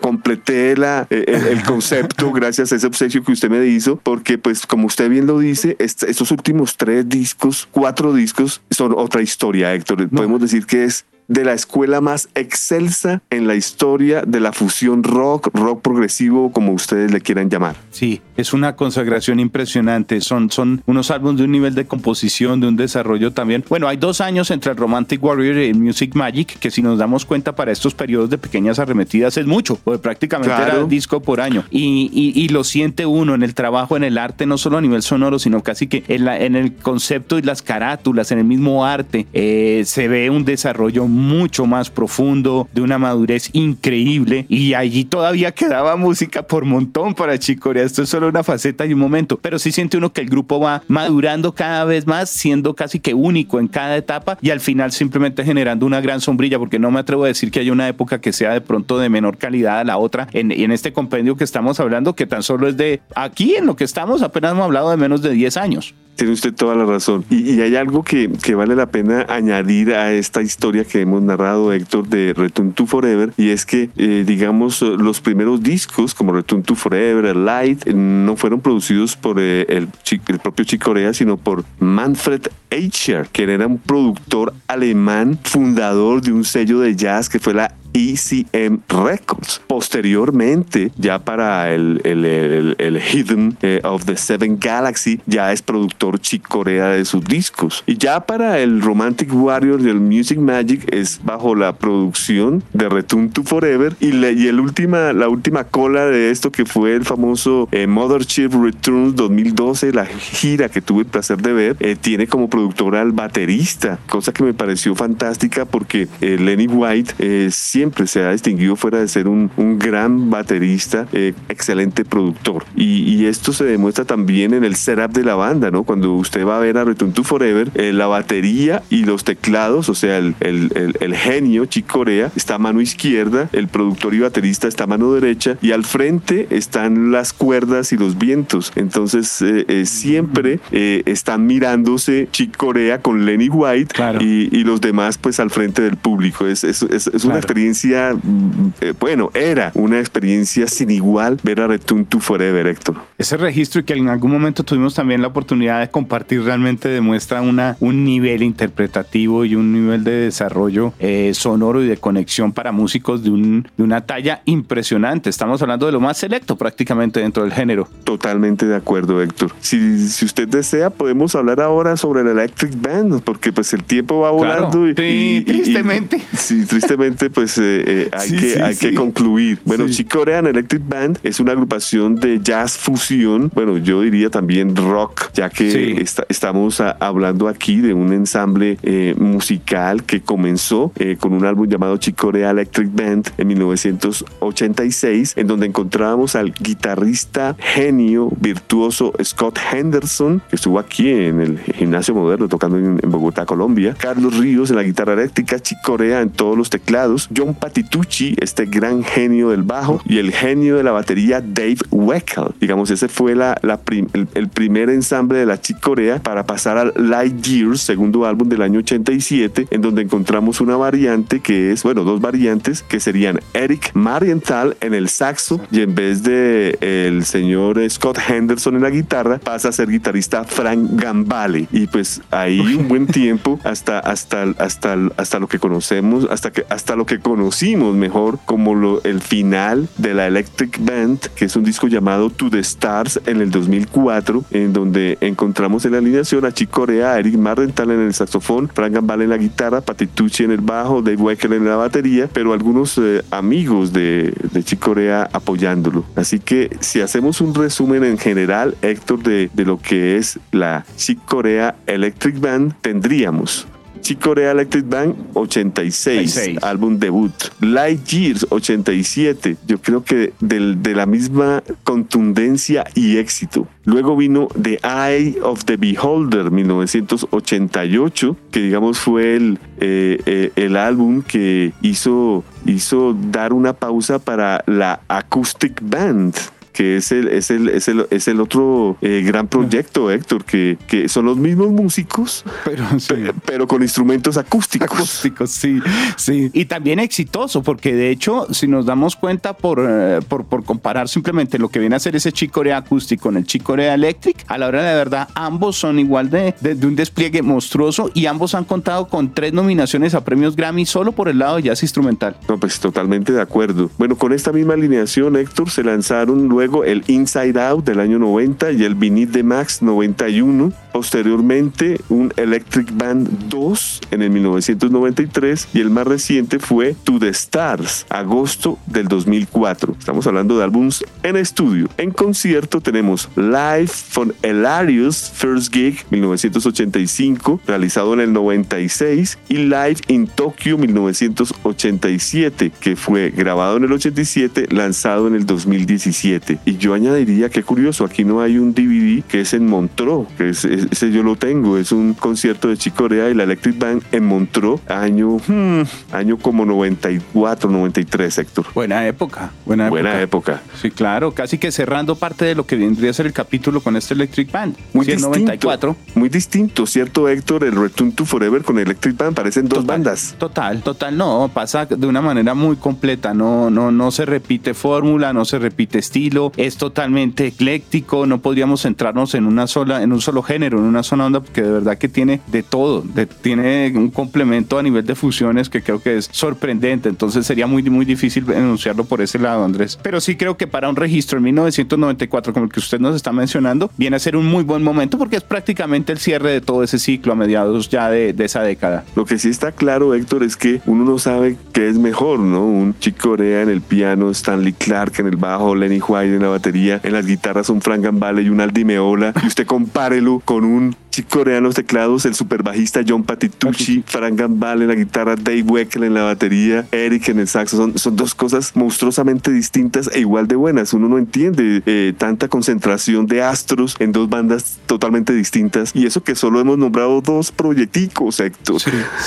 completé 0.00 0.76
la, 0.76 1.06
e, 1.10 1.24
e, 1.26 1.52
el, 1.52 1.62
concepto 1.64 2.32
gracias 2.32 2.72
a 2.72 2.76
ese 2.76 2.86
obsequio 2.86 3.22
que 3.22 3.32
usted 3.32 3.50
me 3.50 3.64
hizo, 3.66 3.96
porque 3.96 4.38
pues 4.38 4.66
como 4.66 4.86
usted 4.86 5.08
bien 5.08 5.26
lo 5.26 5.38
dice, 5.38 5.76
estos 5.78 6.30
últimos 6.30 6.76
tres 6.76 7.08
discos, 7.08 7.68
cuatro 7.70 8.12
discos, 8.12 8.62
son 8.70 8.94
otra 8.96 9.22
historia, 9.22 9.74
Héctor. 9.74 10.08
Podemos 10.08 10.40
decir 10.40 10.66
que 10.66 10.84
es 10.84 11.04
de 11.28 11.44
la 11.44 11.54
escuela 11.54 12.00
más 12.00 12.28
excelsa 12.34 13.22
en 13.30 13.46
la 13.46 13.54
historia 13.54 14.22
de 14.22 14.40
la 14.40 14.52
fusión 14.52 15.02
rock, 15.02 15.48
rock 15.54 15.80
progresivo, 15.80 16.52
como 16.52 16.72
ustedes 16.72 17.12
le 17.12 17.20
quieran 17.20 17.48
llamar. 17.48 17.76
Sí, 17.90 18.20
es 18.36 18.52
una 18.52 18.76
consagración 18.76 19.40
impresionante. 19.40 20.20
Son, 20.20 20.50
son 20.50 20.82
unos 20.86 21.10
álbumes 21.10 21.38
de 21.38 21.44
un 21.44 21.52
nivel 21.52 21.74
de 21.74 21.86
composición, 21.86 22.60
de 22.60 22.68
un 22.68 22.76
desarrollo 22.76 23.32
también. 23.32 23.64
Bueno, 23.68 23.88
hay 23.88 23.96
dos 23.96 24.20
años 24.20 24.50
entre 24.50 24.72
el 24.72 24.76
Romantic 24.76 25.22
Warrior 25.22 25.56
y 25.56 25.70
el 25.70 25.78
Music 25.78 26.14
Magic, 26.14 26.58
que 26.58 26.70
si 26.70 26.82
nos 26.82 26.98
damos 26.98 27.24
cuenta 27.24 27.54
para 27.54 27.72
estos 27.72 27.94
periodos 27.94 28.30
de 28.30 28.38
pequeñas 28.38 28.78
arremetidas 28.78 29.36
es 29.36 29.46
mucho, 29.46 29.76
porque 29.76 30.00
prácticamente 30.00 30.54
era 30.54 30.84
disco 30.84 31.20
por 31.20 31.40
año. 31.40 31.64
Y, 31.70 32.10
y, 32.12 32.48
lo 32.48 32.62
siente 32.62 33.06
uno 33.06 33.34
en 33.34 33.42
el 33.42 33.54
trabajo, 33.54 33.96
en 33.96 34.04
el 34.04 34.18
arte, 34.18 34.46
no 34.46 34.58
solo 34.58 34.78
a 34.78 34.80
nivel 34.80 35.02
sonoro, 35.02 35.38
sino 35.38 35.62
casi 35.62 35.86
que 35.86 36.04
en, 36.08 36.24
la, 36.24 36.38
en 36.38 36.56
el 36.56 36.74
concepto 36.74 37.38
y 37.38 37.42
las 37.42 37.62
carátulas, 37.62 38.30
en 38.30 38.38
el 38.38 38.44
mismo 38.44 38.84
arte, 38.84 39.26
eh, 39.32 39.82
se 39.86 40.08
ve 40.08 40.30
un 40.30 40.44
desarrollo 40.44 41.06
mucho 41.06 41.66
más 41.66 41.90
profundo, 41.90 42.68
de 42.72 42.80
una 42.80 42.98
madurez 42.98 43.50
increíble 43.52 44.46
y 44.48 44.74
allí 44.74 45.04
todavía 45.04 45.52
quedaba 45.52 45.96
música 45.96 46.42
por 46.42 46.64
montón 46.64 47.14
para 47.14 47.38
Chicorea. 47.38 47.84
Esto 47.84 48.02
es 48.02 48.08
solo 48.08 48.23
una 48.28 48.42
faceta 48.42 48.86
y 48.86 48.92
un 48.92 49.00
momento, 49.00 49.38
pero 49.40 49.58
sí 49.58 49.72
siente 49.72 49.96
uno 49.96 50.12
que 50.12 50.20
el 50.20 50.28
grupo 50.28 50.60
va 50.60 50.82
madurando 50.88 51.54
cada 51.54 51.84
vez 51.84 52.06
más, 52.06 52.30
siendo 52.30 52.74
casi 52.74 53.00
que 53.00 53.14
único 53.14 53.60
en 53.60 53.68
cada 53.68 53.96
etapa 53.96 54.38
y 54.40 54.50
al 54.50 54.60
final 54.60 54.92
simplemente 54.92 55.44
generando 55.44 55.86
una 55.86 56.00
gran 56.00 56.20
sombrilla, 56.20 56.58
porque 56.58 56.78
no 56.78 56.90
me 56.90 57.00
atrevo 57.00 57.24
a 57.24 57.28
decir 57.28 57.50
que 57.50 57.60
haya 57.60 57.72
una 57.72 57.88
época 57.88 58.20
que 58.20 58.32
sea 58.32 58.52
de 58.52 58.60
pronto 58.60 58.98
de 58.98 59.08
menor 59.08 59.38
calidad 59.38 59.80
a 59.80 59.84
la 59.84 59.98
otra 59.98 60.28
en, 60.32 60.50
en 60.52 60.72
este 60.72 60.92
compendio 60.92 61.36
que 61.36 61.44
estamos 61.44 61.80
hablando, 61.80 62.14
que 62.14 62.26
tan 62.26 62.42
solo 62.42 62.68
es 62.68 62.76
de 62.76 63.00
aquí 63.14 63.56
en 63.56 63.66
lo 63.66 63.76
que 63.76 63.84
estamos, 63.84 64.22
apenas 64.22 64.52
hemos 64.52 64.64
hablado 64.64 64.90
de 64.90 64.96
menos 64.96 65.22
de 65.22 65.30
10 65.30 65.56
años. 65.56 65.94
Tiene 66.16 66.32
usted 66.32 66.54
toda 66.54 66.74
la 66.74 66.84
razón. 66.84 67.24
Y, 67.30 67.60
hay 67.60 67.76
algo 67.76 68.02
que, 68.02 68.30
que, 68.42 68.54
vale 68.54 68.74
la 68.76 68.86
pena 68.86 69.26
añadir 69.28 69.94
a 69.94 70.12
esta 70.12 70.42
historia 70.42 70.84
que 70.84 71.00
hemos 71.00 71.22
narrado, 71.22 71.72
Héctor, 71.72 72.08
de 72.08 72.32
Return 72.34 72.72
to 72.72 72.86
Forever, 72.86 73.32
y 73.36 73.50
es 73.50 73.66
que, 73.66 73.90
eh, 73.96 74.24
digamos, 74.26 74.82
los 74.82 75.20
primeros 75.20 75.62
discos, 75.62 76.14
como 76.14 76.32
Return 76.32 76.62
to 76.62 76.74
Forever, 76.74 77.34
Light, 77.36 77.86
no 77.86 78.36
fueron 78.36 78.60
producidos 78.60 79.16
por 79.16 79.38
eh, 79.40 79.66
el, 79.68 79.88
el, 80.28 80.38
propio 80.38 80.64
Chico 80.64 80.84
Corea, 80.84 81.14
sino 81.14 81.36
por 81.36 81.64
Manfred 81.80 82.42
Eicher, 82.70 83.28
que 83.32 83.44
era 83.44 83.66
un 83.66 83.78
productor 83.78 84.52
alemán, 84.68 85.38
fundador 85.42 86.20
de 86.20 86.32
un 86.32 86.44
sello 86.44 86.80
de 86.80 86.94
jazz 86.94 87.28
que 87.28 87.38
fue 87.38 87.54
la 87.54 87.74
ECM 87.94 88.80
Records. 88.88 89.62
Posteriormente, 89.68 90.90
ya 90.98 91.20
para 91.20 91.72
el, 91.72 92.00
el, 92.04 92.74
el, 92.76 93.00
Hidden 93.00 93.56
eh, 93.62 93.80
of 93.84 94.04
the 94.04 94.16
Seven 94.16 94.58
Galaxy, 94.58 95.20
ya 95.26 95.52
es 95.52 95.62
productor 95.62 96.18
Chick 96.20 96.46
Corea 96.46 96.88
de 96.88 97.04
sus 97.04 97.24
discos. 97.24 97.84
Y 97.86 97.96
ya 97.96 98.20
para 98.26 98.58
el 98.58 98.82
Romantic 98.82 99.32
Warrior 99.32 99.80
y 99.80 99.88
el 99.88 100.00
Music 100.00 100.38
Magic 100.38 100.92
es 100.92 101.20
bajo 101.22 101.54
la 101.54 101.76
producción 101.76 102.64
de 102.72 102.88
Return 102.88 103.30
to 103.30 103.44
Forever. 103.44 103.94
Y, 104.00 104.08
y 104.08 104.48
el 104.48 104.58
última, 104.58 105.12
la 105.12 105.28
última 105.28 105.64
cola 105.64 106.06
de 106.06 106.30
esto 106.30 106.50
que 106.50 106.66
fue 106.66 106.94
el 106.94 107.04
famoso 107.04 107.68
eh, 107.70 107.86
Mothership 107.86 108.50
Returns 108.60 109.14
2012, 109.14 109.92
la 109.92 110.06
gira 110.06 110.68
que 110.68 110.82
tuve 110.82 111.02
el 111.02 111.06
placer 111.06 111.40
de 111.40 111.52
ver, 111.52 111.76
eh, 111.78 111.96
tiene 112.00 112.26
como 112.26 112.50
productor 112.50 112.96
al 112.96 113.12
baterista, 113.12 114.00
cosa 114.08 114.32
que 114.32 114.42
me 114.42 114.52
pareció 114.52 114.96
fantástica 114.96 115.64
porque 115.64 116.08
Lenny 116.20 116.66
White 116.66 117.50
siempre 117.50 117.83
siempre 117.84 118.06
se 118.06 118.22
ha 118.24 118.32
distinguido 118.32 118.76
fuera 118.76 118.98
de 118.98 119.08
ser 119.08 119.28
un, 119.28 119.50
un 119.58 119.78
gran 119.78 120.30
baterista, 120.30 121.06
eh, 121.12 121.34
excelente 121.50 122.06
productor. 122.06 122.64
Y, 122.74 123.02
y, 123.02 123.26
esto 123.26 123.52
se 123.52 123.64
demuestra 123.64 124.06
también 124.06 124.54
en 124.54 124.64
el 124.64 124.74
setup 124.74 125.12
de 125.12 125.22
la 125.22 125.34
banda, 125.34 125.70
¿no? 125.70 125.84
Cuando 125.84 126.14
usted 126.14 126.46
va 126.46 126.56
a 126.56 126.60
ver 126.60 126.78
a 126.78 126.84
Return 126.84 127.12
to 127.12 127.24
Forever, 127.24 127.70
eh, 127.74 127.92
la 127.92 128.06
batería 128.06 128.82
y 128.88 129.04
los 129.04 129.22
teclados, 129.24 129.90
o 129.90 129.94
sea, 129.94 130.16
el, 130.16 130.34
el, 130.40 130.72
el, 130.74 130.96
el 131.00 131.14
genio 131.14 131.66
Chick 131.66 131.86
Corea 131.86 132.30
está 132.34 132.54
a 132.54 132.58
mano 132.58 132.80
izquierda, 132.80 133.50
el 133.52 133.68
productor 133.68 134.14
y 134.14 134.20
baterista 134.20 134.66
está 134.66 134.84
a 134.84 134.86
mano 134.86 135.12
derecha 135.12 135.58
y 135.60 135.72
al 135.72 135.84
frente 135.84 136.46
están 136.50 137.12
las 137.12 137.32
cuerdas 137.32 137.92
y 137.92 137.98
los 137.98 138.16
vientos. 138.16 138.72
Entonces 138.76 139.42
eh, 139.42 139.66
eh, 139.68 139.84
siempre 139.84 140.60
eh, 140.72 141.02
están 141.04 141.46
mirándose 141.46 142.28
Chick 142.32 142.56
Corea 142.56 143.02
con 143.02 143.26
Lenny 143.26 143.48
White 143.48 143.94
y, 144.20 144.56
y, 144.56 144.64
los 144.64 144.80
demás 144.80 145.18
pues 145.18 145.40
al 145.40 145.50
frente 145.50 145.82
del 145.82 145.96
público. 145.96 146.46
Es, 146.46 146.64
es, 146.64 146.82
es, 146.82 147.08
es 147.08 147.24
una 147.24 147.36
experiencia, 147.36 147.73
mm, 147.82 148.98
bueno, 148.98 149.30
era 149.34 149.72
una 149.74 149.98
experiencia 149.98 150.66
sin 150.66 150.90
igual 150.90 151.38
ver 151.42 151.60
a 151.60 151.66
Return 151.66 152.04
to 152.06 152.20
Forever, 152.20 152.66
Héctor. 152.66 152.96
Ese 153.18 153.36
registro 153.36 153.80
y 153.80 153.84
que 153.84 153.94
en 153.94 154.08
algún 154.08 154.30
momento 154.30 154.64
tuvimos 154.64 154.94
también 154.94 155.22
la 155.22 155.28
oportunidad 155.28 155.80
de 155.80 155.90
compartir 155.90 156.42
realmente 156.42 156.88
demuestra 156.88 157.42
una, 157.42 157.76
un 157.80 158.04
nivel 158.04 158.42
interpretativo 158.42 159.44
y 159.44 159.54
un 159.54 159.72
nivel 159.72 160.04
de 160.04 160.12
desarrollo 160.12 160.92
sonoro 161.32 161.82
y 161.82 161.86
de 161.86 161.96
conexión 161.96 162.52
para 162.52 162.72
músicos 162.72 163.22
de, 163.22 163.30
un, 163.30 163.68
de 163.76 163.82
una 163.82 164.02
talla 164.02 164.42
impresionante. 164.44 165.30
Estamos 165.30 165.60
hablando 165.62 165.86
de 165.86 165.92
lo 165.92 166.00
más 166.00 166.18
selecto 166.18 166.56
prácticamente 166.56 167.20
dentro 167.20 167.42
del 167.42 167.52
género. 167.52 167.88
Totalmente 168.04 168.66
de 168.66 168.76
acuerdo, 168.76 169.22
Héctor. 169.22 169.52
Si, 169.60 170.08
si 170.08 170.24
usted 170.24 170.48
desea, 170.48 170.90
podemos 170.90 171.34
hablar 171.34 171.60
ahora 171.60 171.96
sobre 171.96 172.22
el 172.22 172.28
Electric 172.28 172.80
Band, 172.80 173.22
porque 173.22 173.52
pues 173.52 173.72
el 173.72 173.84
tiempo 173.84 174.20
va 174.20 174.30
volando. 174.30 174.70
Claro. 174.70 174.88
Y, 174.88 174.94
sí, 174.94 175.36
y, 175.38 175.44
tristemente. 175.44 176.16
Y, 176.16 176.36
sí, 176.36 176.66
tristemente, 176.66 177.30
pues 177.30 177.58
eh, 177.64 177.84
eh, 177.86 178.08
hay, 178.12 178.28
sí, 178.28 178.36
que, 178.36 178.50
sí, 178.50 178.60
hay 178.60 178.76
que 178.76 178.94
concluir. 178.94 179.58
Bueno, 179.64 179.88
Chick 179.88 180.12
Corean 180.12 180.46
Electric 180.46 180.82
Band 180.86 181.18
es 181.22 181.40
una 181.40 181.52
agrupación 181.52 182.16
de 182.16 182.40
jazz 182.42 182.76
fusión, 182.76 183.50
bueno, 183.54 183.78
yo 183.78 184.02
diría 184.02 184.30
también 184.30 184.76
rock, 184.76 185.32
ya 185.32 185.50
que 185.50 186.00
está, 186.00 186.24
estamos 186.28 186.80
a, 186.80 186.90
hablando 186.92 187.48
aquí 187.48 187.80
de 187.80 187.94
un 187.94 188.12
ensamble 188.12 188.78
eh, 188.82 189.14
musical 189.18 190.04
que 190.04 190.20
comenzó 190.20 190.92
eh, 190.96 191.16
con 191.18 191.32
un 191.32 191.44
álbum 191.44 191.68
llamado 191.68 191.96
Chick 191.96 192.16
Corea 192.16 192.50
Electric 192.50 192.94
Band 192.94 193.30
en 193.38 193.48
1986, 193.48 195.34
en 195.36 195.46
donde 195.46 195.66
encontrábamos 195.66 196.36
al 196.36 196.52
guitarrista 196.52 197.56
genio, 197.58 198.30
virtuoso 198.40 199.12
Scott 199.22 199.58
Henderson, 199.72 200.42
que 200.48 200.56
estuvo 200.56 200.78
aquí 200.78 201.08
en 201.08 201.40
el 201.40 201.58
gimnasio 201.58 202.14
moderno 202.14 202.48
tocando 202.48 202.78
en, 202.78 203.00
en 203.02 203.10
Bogotá, 203.10 203.46
Colombia, 203.46 203.94
Carlos 203.98 204.36
Ríos 204.36 204.70
en 204.70 204.76
la 204.76 204.82
guitarra 204.82 205.14
eléctrica, 205.14 205.58
Chick 205.60 205.80
Corea 205.82 206.20
en 206.20 206.30
todos 206.30 206.56
los 206.56 206.70
teclados, 206.70 207.28
John 207.34 207.53
Patitucci, 207.54 208.34
este 208.40 208.66
gran 208.66 209.02
genio 209.04 209.50
del 209.50 209.62
bajo, 209.62 210.00
y 210.06 210.18
el 210.18 210.32
genio 210.32 210.76
de 210.76 210.82
la 210.82 210.92
batería 210.92 211.40
Dave 211.40 211.78
Weckl. 211.90 212.54
Digamos, 212.60 212.90
ese 212.90 213.08
fue 213.08 213.34
la, 213.34 213.58
la 213.62 213.78
prim, 213.78 214.08
el, 214.12 214.28
el, 214.34 214.48
primer 214.48 214.90
ensamble 214.90 215.38
de 215.38 215.46
la 215.46 215.60
Chick 215.60 215.80
Corea 215.80 216.22
para 216.22 216.44
pasar 216.44 216.78
al 216.78 216.92
Light 216.96 217.40
Years, 217.42 217.80
segundo 217.80 218.26
álbum 218.26 218.48
del 218.48 218.62
año 218.62 218.80
87, 218.80 219.68
en 219.70 219.80
donde 219.80 220.02
encontramos 220.02 220.60
una 220.60 220.76
variante 220.76 221.40
que 221.40 221.72
es, 221.72 221.82
bueno, 221.82 222.04
dos 222.04 222.20
variantes 222.20 222.82
que 222.82 223.00
serían 223.00 223.40
Eric 223.52 223.90
Marienthal 223.94 224.76
en 224.80 224.94
el 224.94 225.08
saxo 225.08 225.60
y 225.70 225.80
en 225.80 225.94
vez 225.94 226.22
de 226.22 226.78
el 226.80 227.24
señor 227.24 227.78
Scott 227.88 228.18
Henderson 228.28 228.76
en 228.76 228.82
la 228.82 228.90
guitarra 228.90 229.38
pasa 229.38 229.68
a 229.68 229.72
ser 229.72 229.88
guitarrista 229.88 230.44
Frank 230.44 230.90
Gambale 230.92 231.66
y 231.72 231.86
pues 231.86 232.22
ahí 232.30 232.60
un 232.60 232.88
buen 232.88 233.06
tiempo 233.06 233.58
hasta 233.64 233.98
hasta 233.98 234.42
hasta 234.58 234.96
hasta 235.16 235.38
lo 235.38 235.48
que 235.48 235.58
conocemos 235.58 236.26
hasta 236.30 236.50
que 236.50 236.64
hasta 236.68 236.96
lo 236.96 237.06
que 237.06 237.20
conocimos 237.34 237.96
mejor 237.96 238.38
como 238.44 238.76
lo, 238.76 239.02
el 239.02 239.20
final 239.20 239.88
de 239.98 240.14
la 240.14 240.28
Electric 240.28 240.78
Band 240.84 241.18
que 241.34 241.46
es 241.46 241.56
un 241.56 241.64
disco 241.64 241.88
llamado 241.88 242.30
To 242.30 242.48
the 242.48 242.60
Stars 242.60 243.20
en 243.26 243.40
el 243.40 243.50
2004 243.50 244.44
en 244.52 244.72
donde 244.72 245.18
encontramos 245.20 245.84
en 245.84 245.92
la 245.92 245.98
alineación 245.98 246.44
a 246.44 246.52
Chick 246.52 246.70
Corea, 246.70 247.18
Eric 247.18 247.36
Marienthal 247.36 247.90
en 247.90 248.02
el 248.02 248.14
saxofón, 248.14 248.70
Frank 248.72 248.92
Gambale 248.92 249.24
en 249.24 249.30
la 249.30 249.36
guitarra, 249.36 249.80
Patitucci 249.80 250.44
en 250.44 250.52
el 250.52 250.60
bajo, 250.60 251.02
Dave 251.02 251.16
Weckl 251.16 251.54
en 251.54 251.64
la 251.64 251.74
batería, 251.74 252.28
pero 252.32 252.52
algunos 252.52 252.98
eh, 252.98 253.24
amigos 253.32 253.92
de, 253.92 254.32
de 254.52 254.62
Chick 254.62 254.78
Corea 254.78 255.28
apoyándolo. 255.32 256.04
Así 256.14 256.38
que 256.38 256.70
si 256.78 257.00
hacemos 257.00 257.40
un 257.40 257.52
resumen 257.52 258.04
en 258.04 258.16
general, 258.16 258.76
Héctor, 258.80 259.24
de, 259.24 259.50
de 259.52 259.64
lo 259.64 259.80
que 259.80 260.18
es 260.18 260.38
la 260.52 260.86
Chick 260.96 261.18
Corea 261.24 261.74
Electric 261.88 262.38
Band, 262.38 262.74
tendríamos 262.80 263.66
Chick 264.04 264.20
Corea 264.20 264.50
Electric 264.50 264.86
Band 264.86 265.14
86, 265.32 266.36
86, 266.36 266.58
álbum 266.62 266.98
debut. 266.98 267.32
Light 267.60 268.06
Years 268.06 268.46
87, 268.50 269.56
yo 269.66 269.80
creo 269.80 270.04
que 270.04 270.34
de 270.40 270.94
la 270.94 271.06
misma 271.06 271.62
contundencia 271.84 272.84
y 272.94 273.16
éxito. 273.16 273.66
Luego 273.84 274.14
vino 274.14 274.48
The 274.60 274.78
Eye 274.82 275.38
of 275.42 275.64
the 275.64 275.78
Beholder 275.78 276.50
1988, 276.50 278.36
que 278.50 278.60
digamos 278.60 278.98
fue 278.98 279.36
el, 279.36 279.58
eh, 279.80 280.20
eh, 280.26 280.52
el 280.56 280.76
álbum 280.76 281.22
que 281.22 281.72
hizo, 281.80 282.44
hizo 282.66 283.14
dar 283.14 283.54
una 283.54 283.72
pausa 283.72 284.18
para 284.18 284.62
la 284.66 285.00
Acoustic 285.08 285.80
Band 285.82 286.34
que 286.74 286.96
es 286.96 287.12
el, 287.12 287.28
es 287.28 287.50
el, 287.50 287.68
es 287.68 287.88
el, 287.88 288.06
es 288.10 288.28
el 288.28 288.40
otro 288.40 288.98
eh, 289.00 289.22
gran 289.24 289.48
proyecto, 289.48 290.10
Héctor, 290.10 290.44
que, 290.44 290.76
que 290.88 291.08
son 291.08 291.24
los 291.24 291.38
mismos 291.38 291.70
músicos, 291.70 292.44
pero, 292.64 292.84
sí. 292.98 293.14
pero 293.46 293.66
con 293.66 293.80
instrumentos 293.82 294.36
acústicos. 294.36 294.90
Acústicos, 294.90 295.50
sí, 295.50 295.80
sí. 296.16 296.50
Y 296.52 296.64
también 296.66 296.98
exitoso, 296.98 297.62
porque 297.62 297.94
de 297.94 298.10
hecho, 298.10 298.46
si 298.52 298.66
nos 298.66 298.84
damos 298.84 299.14
cuenta 299.14 299.56
por, 299.56 299.86
eh, 299.88 300.20
por, 300.28 300.44
por 300.44 300.64
comparar 300.64 301.08
simplemente 301.08 301.58
lo 301.58 301.68
que 301.68 301.78
viene 301.78 301.94
a 301.94 302.00
ser 302.00 302.16
ese 302.16 302.32
Chick 302.32 302.50
Corea 302.50 302.78
acústico 302.78 303.24
con 303.24 303.36
el 303.36 303.44
Chick 303.44 303.62
Corea 303.62 303.94
Electric, 303.94 304.44
a 304.48 304.58
la 304.58 304.66
hora 304.66 304.82
de 304.82 304.96
verdad, 304.96 305.28
ambos 305.34 305.76
son 305.76 306.00
igual 306.00 306.28
de, 306.28 306.54
de, 306.60 306.74
de 306.74 306.86
un 306.86 306.96
despliegue 306.96 307.40
monstruoso 307.42 308.10
y 308.12 308.26
ambos 308.26 308.56
han 308.56 308.64
contado 308.64 309.06
con 309.06 309.32
tres 309.32 309.52
nominaciones 309.52 310.14
a 310.14 310.24
premios 310.24 310.56
Grammy 310.56 310.84
solo 310.84 311.12
por 311.12 311.28
el 311.28 311.38
lado 311.38 311.56
de 311.56 311.62
jazz 311.62 311.82
instrumental. 311.82 312.36
No, 312.48 312.58
pues 312.58 312.80
totalmente 312.80 313.32
de 313.32 313.40
acuerdo. 313.40 313.90
Bueno, 313.96 314.16
con 314.16 314.32
esta 314.32 314.52
misma 314.52 314.74
alineación, 314.74 315.36
Héctor, 315.36 315.70
se 315.70 315.84
lanzaron 315.84 316.48
luego 316.48 316.63
luego 316.64 316.84
el 316.84 317.04
Inside 317.08 317.60
Out 317.60 317.84
del 317.84 318.00
año 318.00 318.18
90 318.18 318.72
y 318.72 318.84
el 318.84 318.94
Vinit 318.94 319.28
de 319.28 319.42
Max 319.42 319.82
91. 319.82 320.72
Posteriormente 320.94 322.00
un 322.08 322.32
Electric 322.36 322.96
Band 322.96 323.50
2 323.50 324.00
en 324.12 324.22
el 324.22 324.30
1993 324.30 325.68
y 325.74 325.80
el 325.80 325.90
más 325.90 326.06
reciente 326.06 326.58
fue 326.58 326.94
To 327.04 327.18
the 327.18 327.28
Stars, 327.28 328.06
agosto 328.08 328.78
del 328.86 329.08
2004. 329.08 329.96
Estamos 329.98 330.26
hablando 330.26 330.56
de 330.56 330.64
álbums 330.64 331.04
en 331.22 331.36
estudio. 331.36 331.88
En 331.98 332.12
concierto 332.12 332.80
tenemos 332.80 333.28
Live 333.36 333.88
from 333.88 334.32
Elarius 334.40 335.30
First 335.34 335.74
Gig 335.74 336.06
1985, 336.10 337.60
realizado 337.66 338.14
en 338.14 338.20
el 338.20 338.32
96 338.32 339.38
y 339.50 339.56
Live 339.56 339.98
in 340.08 340.28
Tokyo 340.28 340.78
1987, 340.78 342.72
que 342.80 342.96
fue 342.96 343.30
grabado 343.30 343.76
en 343.76 343.84
el 343.84 343.92
87, 343.92 344.68
lanzado 344.70 345.26
en 345.26 345.34
el 345.34 345.44
2017. 345.44 346.53
Y 346.64 346.76
yo 346.76 346.94
añadiría 346.94 347.48
que 347.48 347.62
curioso, 347.62 348.04
aquí 348.04 348.24
no 348.24 348.40
hay 348.40 348.58
un 348.58 348.74
DVD 348.74 349.22
que 349.24 349.40
es 349.40 349.54
en 349.54 349.66
Montreux, 349.66 350.26
que 350.36 350.50
es, 350.50 350.64
es, 350.64 350.86
ese 350.90 351.10
yo 351.10 351.22
lo 351.22 351.36
tengo, 351.36 351.78
es 351.78 351.92
un 351.92 352.14
concierto 352.14 352.68
de 352.68 352.76
Chick 352.76 352.94
Corea 352.94 353.30
y 353.30 353.34
la 353.34 353.44
Electric 353.44 353.78
Band 353.78 354.02
en 354.12 354.24
Montreux, 354.24 354.80
año, 354.88 355.36
hmm, 355.46 355.82
año 356.12 356.38
como 356.38 356.64
94, 356.64 357.70
93, 357.70 358.38
Héctor. 358.38 358.66
Buena 358.74 359.06
época, 359.06 359.52
buena, 359.66 359.88
buena 359.88 360.20
época. 360.20 360.52
época. 360.54 360.78
Sí, 360.80 360.90
claro, 360.90 361.32
casi 361.32 361.58
que 361.58 361.72
cerrando 361.72 362.16
parte 362.16 362.44
de 362.44 362.54
lo 362.54 362.66
que 362.66 362.76
vendría 362.76 363.10
a 363.10 363.14
ser 363.14 363.26
el 363.26 363.32
capítulo 363.32 363.80
con 363.80 363.96
este 363.96 364.14
Electric 364.14 364.50
Band. 364.50 364.76
Muy 364.92 365.06
distinto, 365.06 365.28
94. 365.28 365.96
Muy 366.14 366.28
distinto, 366.28 366.86
¿cierto, 366.86 367.28
Héctor? 367.28 367.64
El 367.64 367.76
Return 367.76 368.12
to 368.12 368.24
Forever 368.24 368.62
con 368.62 368.78
Electric 368.78 369.16
Band 369.16 369.34
parecen 369.34 369.68
dos 369.68 369.80
total, 369.80 369.86
bandas. 369.86 370.34
Total, 370.38 370.82
total, 370.82 371.16
no, 371.16 371.50
pasa 371.52 371.86
de 371.86 372.06
una 372.06 372.20
manera 372.20 372.54
muy 372.54 372.76
completa, 372.76 373.34
no, 373.34 373.70
no, 373.70 373.90
no 373.90 374.10
se 374.10 374.24
repite 374.24 374.74
fórmula, 374.74 375.32
no 375.32 375.44
se 375.44 375.58
repite 375.58 375.98
estilo, 375.98 376.43
es 376.56 376.76
totalmente 376.76 377.46
ecléctico, 377.46 378.26
no 378.26 378.40
podríamos 378.40 378.82
centrarnos 378.82 379.34
en 379.34 379.46
una 379.46 379.66
sola, 379.66 380.02
en 380.02 380.12
un 380.12 380.20
solo 380.20 380.42
género, 380.42 380.78
en 380.78 380.84
una 380.84 381.02
sola 381.02 381.26
onda, 381.26 381.40
porque 381.40 381.62
de 381.62 381.70
verdad 381.70 381.98
que 381.98 382.08
tiene 382.08 382.40
de 382.46 382.62
todo, 382.62 383.02
de, 383.02 383.26
tiene 383.26 383.92
un 383.94 384.10
complemento 384.10 384.78
a 384.78 384.82
nivel 384.82 385.04
de 385.04 385.14
fusiones 385.14 385.68
que 385.68 385.82
creo 385.82 386.00
que 386.00 386.18
es 386.18 386.28
sorprendente, 386.32 387.08
entonces 387.08 387.46
sería 387.46 387.66
muy, 387.66 387.82
muy 387.84 388.04
difícil 388.04 388.50
enunciarlo 388.50 389.04
por 389.04 389.20
ese 389.20 389.38
lado, 389.38 389.64
Andrés. 389.64 389.98
Pero 390.02 390.20
sí 390.20 390.36
creo 390.36 390.56
que 390.56 390.66
para 390.66 390.88
un 390.88 390.96
registro 390.96 391.38
en 391.38 391.44
1994, 391.44 392.52
como 392.52 392.66
el 392.66 392.72
que 392.72 392.80
usted 392.80 393.00
nos 393.00 393.16
está 393.16 393.32
mencionando, 393.32 393.90
viene 393.96 394.16
a 394.16 394.18
ser 394.18 394.36
un 394.36 394.46
muy 394.46 394.64
buen 394.64 394.82
momento 394.82 395.18
porque 395.18 395.36
es 395.36 395.42
prácticamente 395.42 396.12
el 396.12 396.18
cierre 396.18 396.52
de 396.52 396.60
todo 396.60 396.82
ese 396.82 396.98
ciclo 396.98 397.32
a 397.32 397.36
mediados 397.36 397.88
ya 397.88 398.10
de, 398.10 398.32
de 398.32 398.44
esa 398.44 398.62
década. 398.62 399.04
Lo 399.14 399.24
que 399.24 399.38
sí 399.38 399.48
está 399.48 399.72
claro, 399.72 400.14
Héctor, 400.14 400.42
es 400.42 400.56
que 400.56 400.80
uno 400.86 401.04
no 401.04 401.18
sabe 401.18 401.56
qué 401.72 401.88
es 401.88 401.98
mejor, 401.98 402.40
¿no? 402.40 402.64
Un 402.64 402.94
Chick 402.98 403.20
Corea 403.20 403.62
en 403.62 403.68
el 403.68 403.80
piano, 403.80 404.30
Stanley 404.30 404.72
Clark 404.72 405.14
en 405.18 405.26
el 405.26 405.36
bajo, 405.36 405.74
Lenny 405.74 406.00
White 406.00 406.33
en 406.34 406.42
la 406.42 406.48
batería, 406.48 407.00
en 407.02 407.12
las 407.12 407.26
guitarras 407.26 407.68
un 407.68 407.80
Frank 407.80 408.02
Gambale 408.02 408.42
y 408.42 408.48
un 408.48 408.60
Aldi 408.60 408.84
Meola, 408.84 409.32
y 409.42 409.46
usted 409.46 409.66
compárelo 409.66 410.40
con 410.44 410.64
un 410.64 410.96
Corea 411.22 411.58
en 411.58 411.64
los 411.64 411.74
teclados, 411.74 412.24
el 412.26 412.34
super 412.34 412.62
bajista 412.62 413.00
John 413.06 413.24
Patitucci, 413.24 414.02
Frank 414.06 414.36
Gambale 414.36 414.84
en 414.84 414.88
la 414.88 414.94
guitarra, 414.94 415.36
Dave 415.36 415.62
Weckl 415.62 416.04
en 416.04 416.14
la 416.14 416.22
batería, 416.22 416.86
Eric 416.92 417.28
en 417.28 417.38
el 417.40 417.48
saxo. 417.48 417.76
Son, 417.76 417.98
son 417.98 418.16
dos 418.16 418.34
cosas 418.34 418.74
monstruosamente 418.74 419.52
distintas 419.52 420.10
e 420.12 420.20
igual 420.20 420.48
de 420.48 420.56
buenas. 420.56 420.92
Uno 420.92 421.08
no 421.08 421.18
entiende 421.18 421.82
eh, 421.86 422.12
tanta 422.16 422.48
concentración 422.48 423.26
de 423.26 423.42
astros 423.42 423.96
en 423.98 424.12
dos 424.12 424.28
bandas 424.28 424.78
totalmente 424.86 425.32
distintas. 425.32 425.92
Y 425.94 426.06
eso 426.06 426.22
que 426.22 426.34
solo 426.34 426.60
hemos 426.60 426.78
nombrado 426.78 427.20
dos 427.20 427.52
proyecticos, 427.52 428.40
Héctor. 428.40 428.80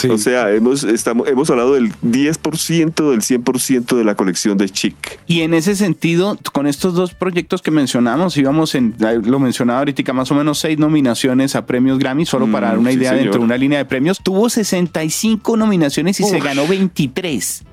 O 0.10 0.18
sea, 0.18 0.52
hemos, 0.52 0.84
estamos, 0.84 1.28
hemos 1.28 1.50
hablado 1.50 1.74
del 1.74 1.92
10% 2.02 3.12
del 3.12 3.22
100% 3.22 3.96
de 3.98 4.04
la 4.04 4.16
colección 4.16 4.58
de 4.58 4.70
Chic. 4.70 5.20
Y 5.28 5.42
en 5.42 5.54
ese 5.54 5.76
sentido, 5.76 6.38
con 6.54 6.68
estos 6.68 6.94
dos 6.94 7.14
proyectos 7.14 7.62
que 7.62 7.72
mencionamos, 7.72 8.38
íbamos 8.38 8.76
en, 8.76 8.96
lo 9.24 9.40
mencionaba 9.40 9.80
ahorita, 9.80 10.14
más 10.14 10.32
o 10.32 10.36
menos 10.36 10.60
seis 10.60 10.78
nominaciones 10.78 11.56
a 11.56 11.66
premios 11.66 11.77
Grammy, 11.80 12.26
solo 12.26 12.52
para 12.52 12.68
dar 12.68 12.78
una 12.78 12.90
mm, 12.90 12.94
idea 12.94 13.14
dentro 13.14 13.40
de 13.40 13.46
una 13.46 13.58
línea 13.58 13.80
de 13.80 13.86
premios. 13.86 14.20
Tuvo 14.22 14.50
65 14.50 15.58
nominaciones 15.58 16.20
y 16.20 16.24
se 16.24 16.40
ganó 16.40 16.68
23. 16.68 17.64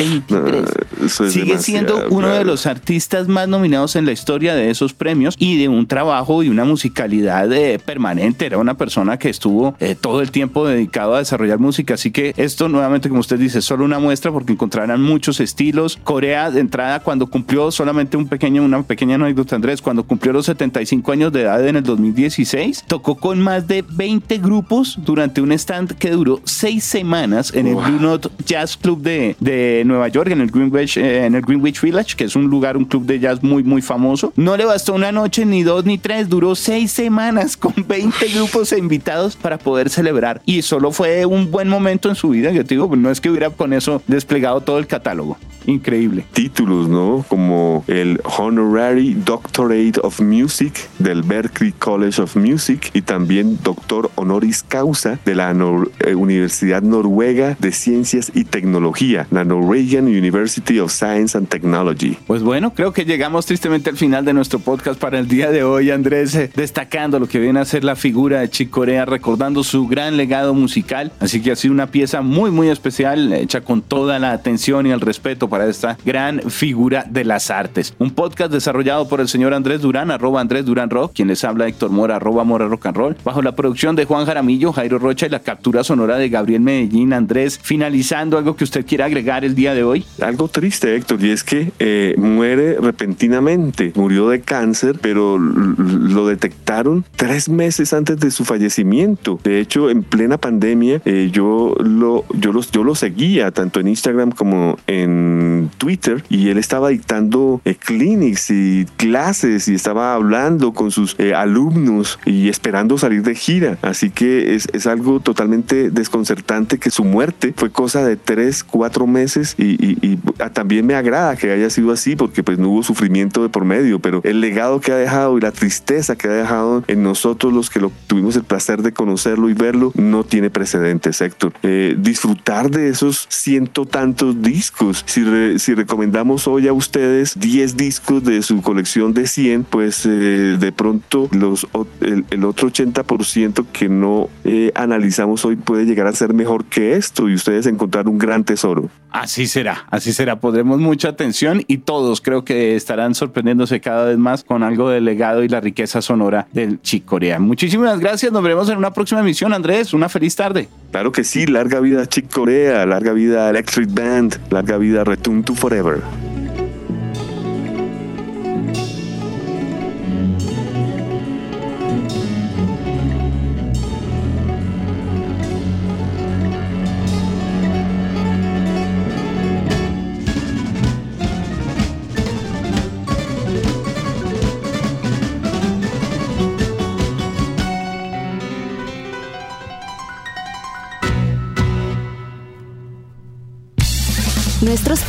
23. 0.00 1.32
Sigue 1.32 1.58
siendo 1.58 2.08
uno 2.10 2.28
de 2.28 2.44
los 2.44 2.66
artistas 2.66 3.28
más 3.28 3.48
nominados 3.48 3.96
en 3.96 4.06
la 4.06 4.12
historia 4.12 4.54
de 4.54 4.70
esos 4.70 4.92
premios 4.94 5.34
y 5.38 5.58
de 5.58 5.68
un 5.68 5.86
trabajo 5.86 6.42
y 6.42 6.48
una 6.48 6.64
musicalidad 6.64 7.52
eh, 7.52 7.78
permanente. 7.78 8.46
Era 8.46 8.58
una 8.58 8.74
persona 8.74 9.18
que 9.18 9.28
estuvo 9.28 9.74
eh, 9.80 9.94
todo 10.00 10.20
el 10.20 10.30
tiempo 10.30 10.66
dedicado 10.66 11.14
a 11.14 11.18
desarrollar 11.18 11.58
música. 11.58 11.94
Así 11.94 12.10
que 12.10 12.34
esto, 12.36 12.68
nuevamente, 12.68 13.08
como 13.08 13.20
usted 13.20 13.38
dice, 13.38 13.62
solo 13.62 13.84
una 13.84 13.98
muestra 13.98 14.32
porque 14.32 14.52
encontrarán 14.52 15.02
muchos 15.02 15.40
estilos. 15.40 15.98
Corea, 16.02 16.50
de 16.50 16.60
entrada, 16.60 17.00
cuando 17.00 17.26
cumplió 17.26 17.70
solamente 17.70 18.16
un 18.16 18.28
pequeño, 18.28 18.62
una 18.64 18.82
pequeña 18.82 19.16
anécdota, 19.16 19.56
Andrés, 19.56 19.82
cuando 19.82 20.04
cumplió 20.04 20.32
los 20.32 20.46
75 20.46 21.12
años 21.12 21.32
de 21.32 21.42
edad 21.42 21.66
en 21.66 21.76
el 21.76 21.82
2016, 21.82 22.84
tocó 22.86 23.16
con 23.16 23.40
más 23.40 23.66
de 23.66 23.82
20 23.82 24.38
grupos 24.38 24.98
durante 24.98 25.40
un 25.40 25.52
stand 25.52 25.92
que 25.98 26.10
duró 26.10 26.40
seis 26.44 26.84
semanas 26.84 27.52
en 27.54 27.66
el 27.66 27.76
Blue 27.76 28.00
Note 28.00 28.28
Jazz 28.46 28.76
Club 28.76 29.02
de 29.02 29.36
de 29.40 29.84
Nueva 29.90 30.08
York, 30.08 30.30
en 30.30 30.40
el 30.40 30.50
Greenwich, 30.50 30.96
eh, 30.96 31.26
en 31.26 31.34
el 31.34 31.42
Greenwich 31.42 31.80
Village, 31.80 32.16
que 32.16 32.24
es 32.24 32.36
un 32.36 32.46
lugar, 32.46 32.76
un 32.76 32.84
club 32.84 33.04
de 33.04 33.18
jazz 33.18 33.42
muy, 33.42 33.62
muy 33.62 33.82
famoso. 33.82 34.32
No 34.36 34.56
le 34.56 34.64
bastó 34.64 34.94
una 34.94 35.12
noche, 35.12 35.44
ni 35.44 35.62
dos, 35.62 35.84
ni 35.84 35.98
tres, 35.98 36.28
duró 36.28 36.54
seis 36.54 36.90
semanas 36.92 37.56
con 37.56 37.74
20 37.88 38.28
grupos 38.28 38.72
invitados 38.72 39.36
para 39.36 39.58
poder 39.58 39.90
celebrar. 39.90 40.40
Y 40.46 40.62
solo 40.62 40.92
fue 40.92 41.26
un 41.26 41.50
buen 41.50 41.68
momento 41.68 42.08
en 42.08 42.14
su 42.14 42.30
vida, 42.30 42.50
yo 42.50 42.64
te 42.64 42.74
digo, 42.74 42.94
no 42.96 43.10
es 43.10 43.20
que 43.20 43.30
hubiera 43.30 43.50
con 43.50 43.72
eso 43.72 44.02
desplegado 44.06 44.60
todo 44.60 44.78
el 44.78 44.86
catálogo. 44.86 45.36
Increíble. 45.66 46.24
Títulos, 46.32 46.88
¿no? 46.88 47.24
Como 47.28 47.84
el 47.86 48.20
Honorary 48.38 49.14
Doctorate 49.14 50.00
of 50.02 50.20
Music 50.20 50.88
del 50.98 51.22
Berklee 51.22 51.72
College 51.72 52.22
of 52.22 52.36
Music 52.36 52.90
y 52.94 53.02
también 53.02 53.58
doctor 53.62 54.10
honoris 54.14 54.62
causa 54.62 55.18
de 55.24 55.34
la 55.34 55.54
eh, 56.00 56.14
Universidad 56.14 56.82
Noruega 56.82 57.56
de 57.58 57.72
Ciencias 57.72 58.32
y 58.34 58.44
Tecnología, 58.44 59.26
la 59.30 59.44
Norwegian 59.70 60.06
University 60.06 60.80
of 60.80 60.90
Science 60.90 61.38
and 61.38 61.48
Technology. 61.48 62.16
Pues 62.26 62.42
bueno, 62.42 62.74
creo 62.74 62.92
que 62.92 63.04
llegamos 63.04 63.46
tristemente 63.46 63.88
al 63.88 63.96
final 63.96 64.24
de 64.24 64.32
nuestro 64.32 64.58
podcast 64.58 65.00
para 65.00 65.20
el 65.20 65.28
día 65.28 65.52
de 65.52 65.62
hoy, 65.62 65.92
Andrés, 65.92 66.34
eh, 66.34 66.50
destacando 66.56 67.20
lo 67.20 67.28
que 67.28 67.38
viene 67.38 67.60
a 67.60 67.64
ser 67.64 67.84
la 67.84 67.94
figura 67.94 68.40
de 68.40 68.50
Chick 68.50 68.68
Corea, 68.68 69.04
recordando 69.04 69.62
su 69.62 69.86
gran 69.86 70.16
legado 70.16 70.54
musical. 70.54 71.12
Así 71.20 71.40
que 71.40 71.52
ha 71.52 71.56
sido 71.56 71.72
una 71.72 71.86
pieza 71.86 72.20
muy, 72.20 72.50
muy 72.50 72.68
especial, 72.68 73.32
hecha 73.32 73.60
con 73.60 73.80
toda 73.80 74.18
la 74.18 74.32
atención 74.32 74.88
y 74.88 74.90
el 74.90 75.00
respeto 75.00 75.48
para 75.48 75.68
esta 75.68 75.96
gran 76.04 76.40
figura 76.50 77.06
de 77.08 77.24
las 77.24 77.52
artes. 77.52 77.94
Un 78.00 78.10
podcast 78.10 78.50
desarrollado 78.50 79.06
por 79.06 79.20
el 79.20 79.28
señor 79.28 79.54
Andrés 79.54 79.82
Durán, 79.82 80.10
arroba 80.10 80.40
Andrés 80.40 80.64
Durán 80.64 80.90
Rock, 80.90 81.12
quien 81.14 81.28
les 81.28 81.44
habla 81.44 81.68
Héctor 81.68 81.90
Mora, 81.90 82.16
arroba 82.16 82.42
Mora 82.42 82.66
Rock 82.66 82.86
and 82.86 82.96
Roll, 82.96 83.16
bajo 83.24 83.40
la 83.40 83.54
producción 83.54 83.94
de 83.94 84.04
Juan 84.04 84.26
Jaramillo, 84.26 84.72
Jairo 84.72 84.98
Rocha 84.98 85.26
y 85.26 85.28
la 85.28 85.38
captura 85.38 85.84
sonora 85.84 86.16
de 86.16 86.28
Gabriel 86.28 86.60
Medellín. 86.60 87.12
Andrés, 87.12 87.60
finalizando 87.62 88.36
algo 88.36 88.56
que 88.56 88.64
usted 88.64 88.84
quiera 88.84 89.04
agregar 89.04 89.44
el 89.44 89.54
de 89.60 89.84
hoy. 89.84 90.04
Algo 90.20 90.48
triste, 90.48 90.96
Héctor, 90.96 91.22
y 91.22 91.30
es 91.30 91.44
que 91.44 91.72
eh, 91.78 92.14
muere 92.16 92.78
repentinamente. 92.80 93.92
Murió 93.94 94.28
de 94.28 94.40
cáncer, 94.40 94.98
pero 95.00 95.38
lo 95.38 96.26
detectaron 96.26 97.04
tres 97.16 97.48
meses 97.48 97.92
antes 97.92 98.18
de 98.18 98.30
su 98.30 98.44
fallecimiento. 98.44 99.38
De 99.44 99.60
hecho, 99.60 99.90
en 99.90 100.02
plena 100.02 100.38
pandemia, 100.38 101.02
eh, 101.04 101.30
yo, 101.32 101.74
lo, 101.78 102.24
yo, 102.34 102.52
los, 102.52 102.70
yo 102.70 102.84
lo 102.84 102.94
seguía 102.94 103.50
tanto 103.50 103.80
en 103.80 103.88
Instagram 103.88 104.30
como 104.32 104.78
en 104.86 105.70
Twitter 105.78 106.24
y 106.28 106.48
él 106.48 106.58
estaba 106.58 106.88
dictando 106.88 107.60
eh, 107.64 107.74
clinics 107.74 108.50
y 108.50 108.86
clases 108.96 109.68
y 109.68 109.74
estaba 109.74 110.14
hablando 110.14 110.72
con 110.72 110.90
sus 110.90 111.16
eh, 111.18 111.34
alumnos 111.34 112.18
y 112.24 112.48
esperando 112.48 112.98
salir 112.98 113.22
de 113.22 113.34
gira. 113.34 113.78
Así 113.82 114.10
que 114.10 114.54
es, 114.54 114.68
es, 114.72 114.86
algo 114.86 115.20
totalmente 115.20 115.90
desconcertante 115.90 116.78
que 116.78 116.90
su 116.90 117.04
muerte 117.04 117.52
fue 117.56 117.70
cosa 117.70 118.04
de 118.04 118.16
tres, 118.16 118.64
cuatro 118.64 119.06
meses 119.06 119.49
y, 119.58 120.18
ah, 120.38 120.50
también 120.50 120.86
me 120.86 120.94
agrada 120.94 121.36
que 121.36 121.50
haya 121.50 121.70
sido 121.70 121.92
así 121.92 122.16
porque 122.16 122.42
pues 122.42 122.58
no 122.58 122.68
hubo 122.70 122.82
sufrimiento 122.82 123.42
de 123.42 123.48
por 123.48 123.64
medio, 123.64 123.98
pero 123.98 124.20
el 124.24 124.40
legado 124.40 124.80
que 124.80 124.92
ha 124.92 124.96
dejado 124.96 125.38
y 125.38 125.40
la 125.40 125.52
tristeza 125.52 126.16
que 126.16 126.28
ha 126.28 126.32
dejado 126.32 126.84
en 126.86 127.02
nosotros 127.02 127.52
los 127.52 127.70
que 127.70 127.80
lo 127.80 127.92
tuvimos 128.06 128.36
el 128.36 128.44
placer 128.44 128.82
de 128.82 128.92
conocerlo 128.92 129.48
y 129.48 129.54
verlo 129.54 129.92
no 129.94 130.24
tiene 130.24 130.50
precedentes, 130.50 131.20
Héctor. 131.20 131.52
Eh, 131.62 131.96
disfrutar 131.98 132.70
de 132.70 132.88
esos 132.88 133.26
ciento 133.28 133.86
tantos 133.86 134.40
discos, 134.42 135.04
si 135.06 135.24
si 135.58 135.74
recomendamos 135.74 136.48
hoy 136.48 136.68
a 136.68 136.72
ustedes 136.72 137.38
10 137.38 137.76
discos 137.76 138.24
de 138.24 138.42
su 138.42 138.62
colección 138.62 139.14
de 139.14 139.26
100, 139.26 139.64
pues 139.64 140.06
eh, 140.06 140.56
de 140.58 140.72
pronto 140.72 141.28
los, 141.32 141.66
el, 142.00 142.44
otro 142.44 142.68
80% 142.70 143.66
que 143.72 143.88
no 143.88 144.28
eh, 144.44 144.72
analizamos 144.74 145.44
hoy 145.44 145.56
puede 145.56 145.84
llegar 145.84 146.06
a 146.06 146.12
ser 146.12 146.34
mejor 146.34 146.64
que 146.64 146.96
esto 146.96 147.28
y 147.28 147.34
ustedes 147.34 147.66
encontrar 147.66 148.08
un 148.08 148.18
gran 148.18 148.44
tesoro. 148.44 148.90
Así 149.10 149.39
será, 149.46 149.86
así 149.90 150.12
será. 150.12 150.40
Podremos 150.40 150.78
mucha 150.80 151.08
atención 151.08 151.62
y 151.66 151.78
todos 151.78 152.20
creo 152.20 152.44
que 152.44 152.76
estarán 152.76 153.14
sorprendiéndose 153.14 153.80
cada 153.80 154.06
vez 154.06 154.18
más 154.18 154.44
con 154.44 154.62
algo 154.62 154.90
del 154.90 155.04
legado 155.04 155.42
y 155.44 155.48
la 155.48 155.60
riqueza 155.60 156.02
sonora 156.02 156.46
del 156.52 156.80
Chicorea. 156.82 157.38
Muchísimas 157.38 158.00
gracias. 158.00 158.32
Nos 158.32 158.42
veremos 158.42 158.68
en 158.68 158.78
una 158.78 158.92
próxima 158.92 159.20
emisión, 159.20 159.52
Andrés. 159.52 159.92
Una 159.94 160.08
feliz 160.08 160.34
tarde. 160.36 160.68
Claro 160.90 161.12
que 161.12 161.24
sí. 161.24 161.46
Larga 161.46 161.80
vida 161.80 162.06
Chick 162.06 162.32
Corea, 162.32 162.86
larga 162.86 163.12
vida 163.12 163.50
Electric 163.50 163.92
Band, 163.92 164.38
larga 164.50 164.78
vida 164.78 165.04
Return 165.04 165.42
to 165.42 165.54
Forever. 165.54 166.29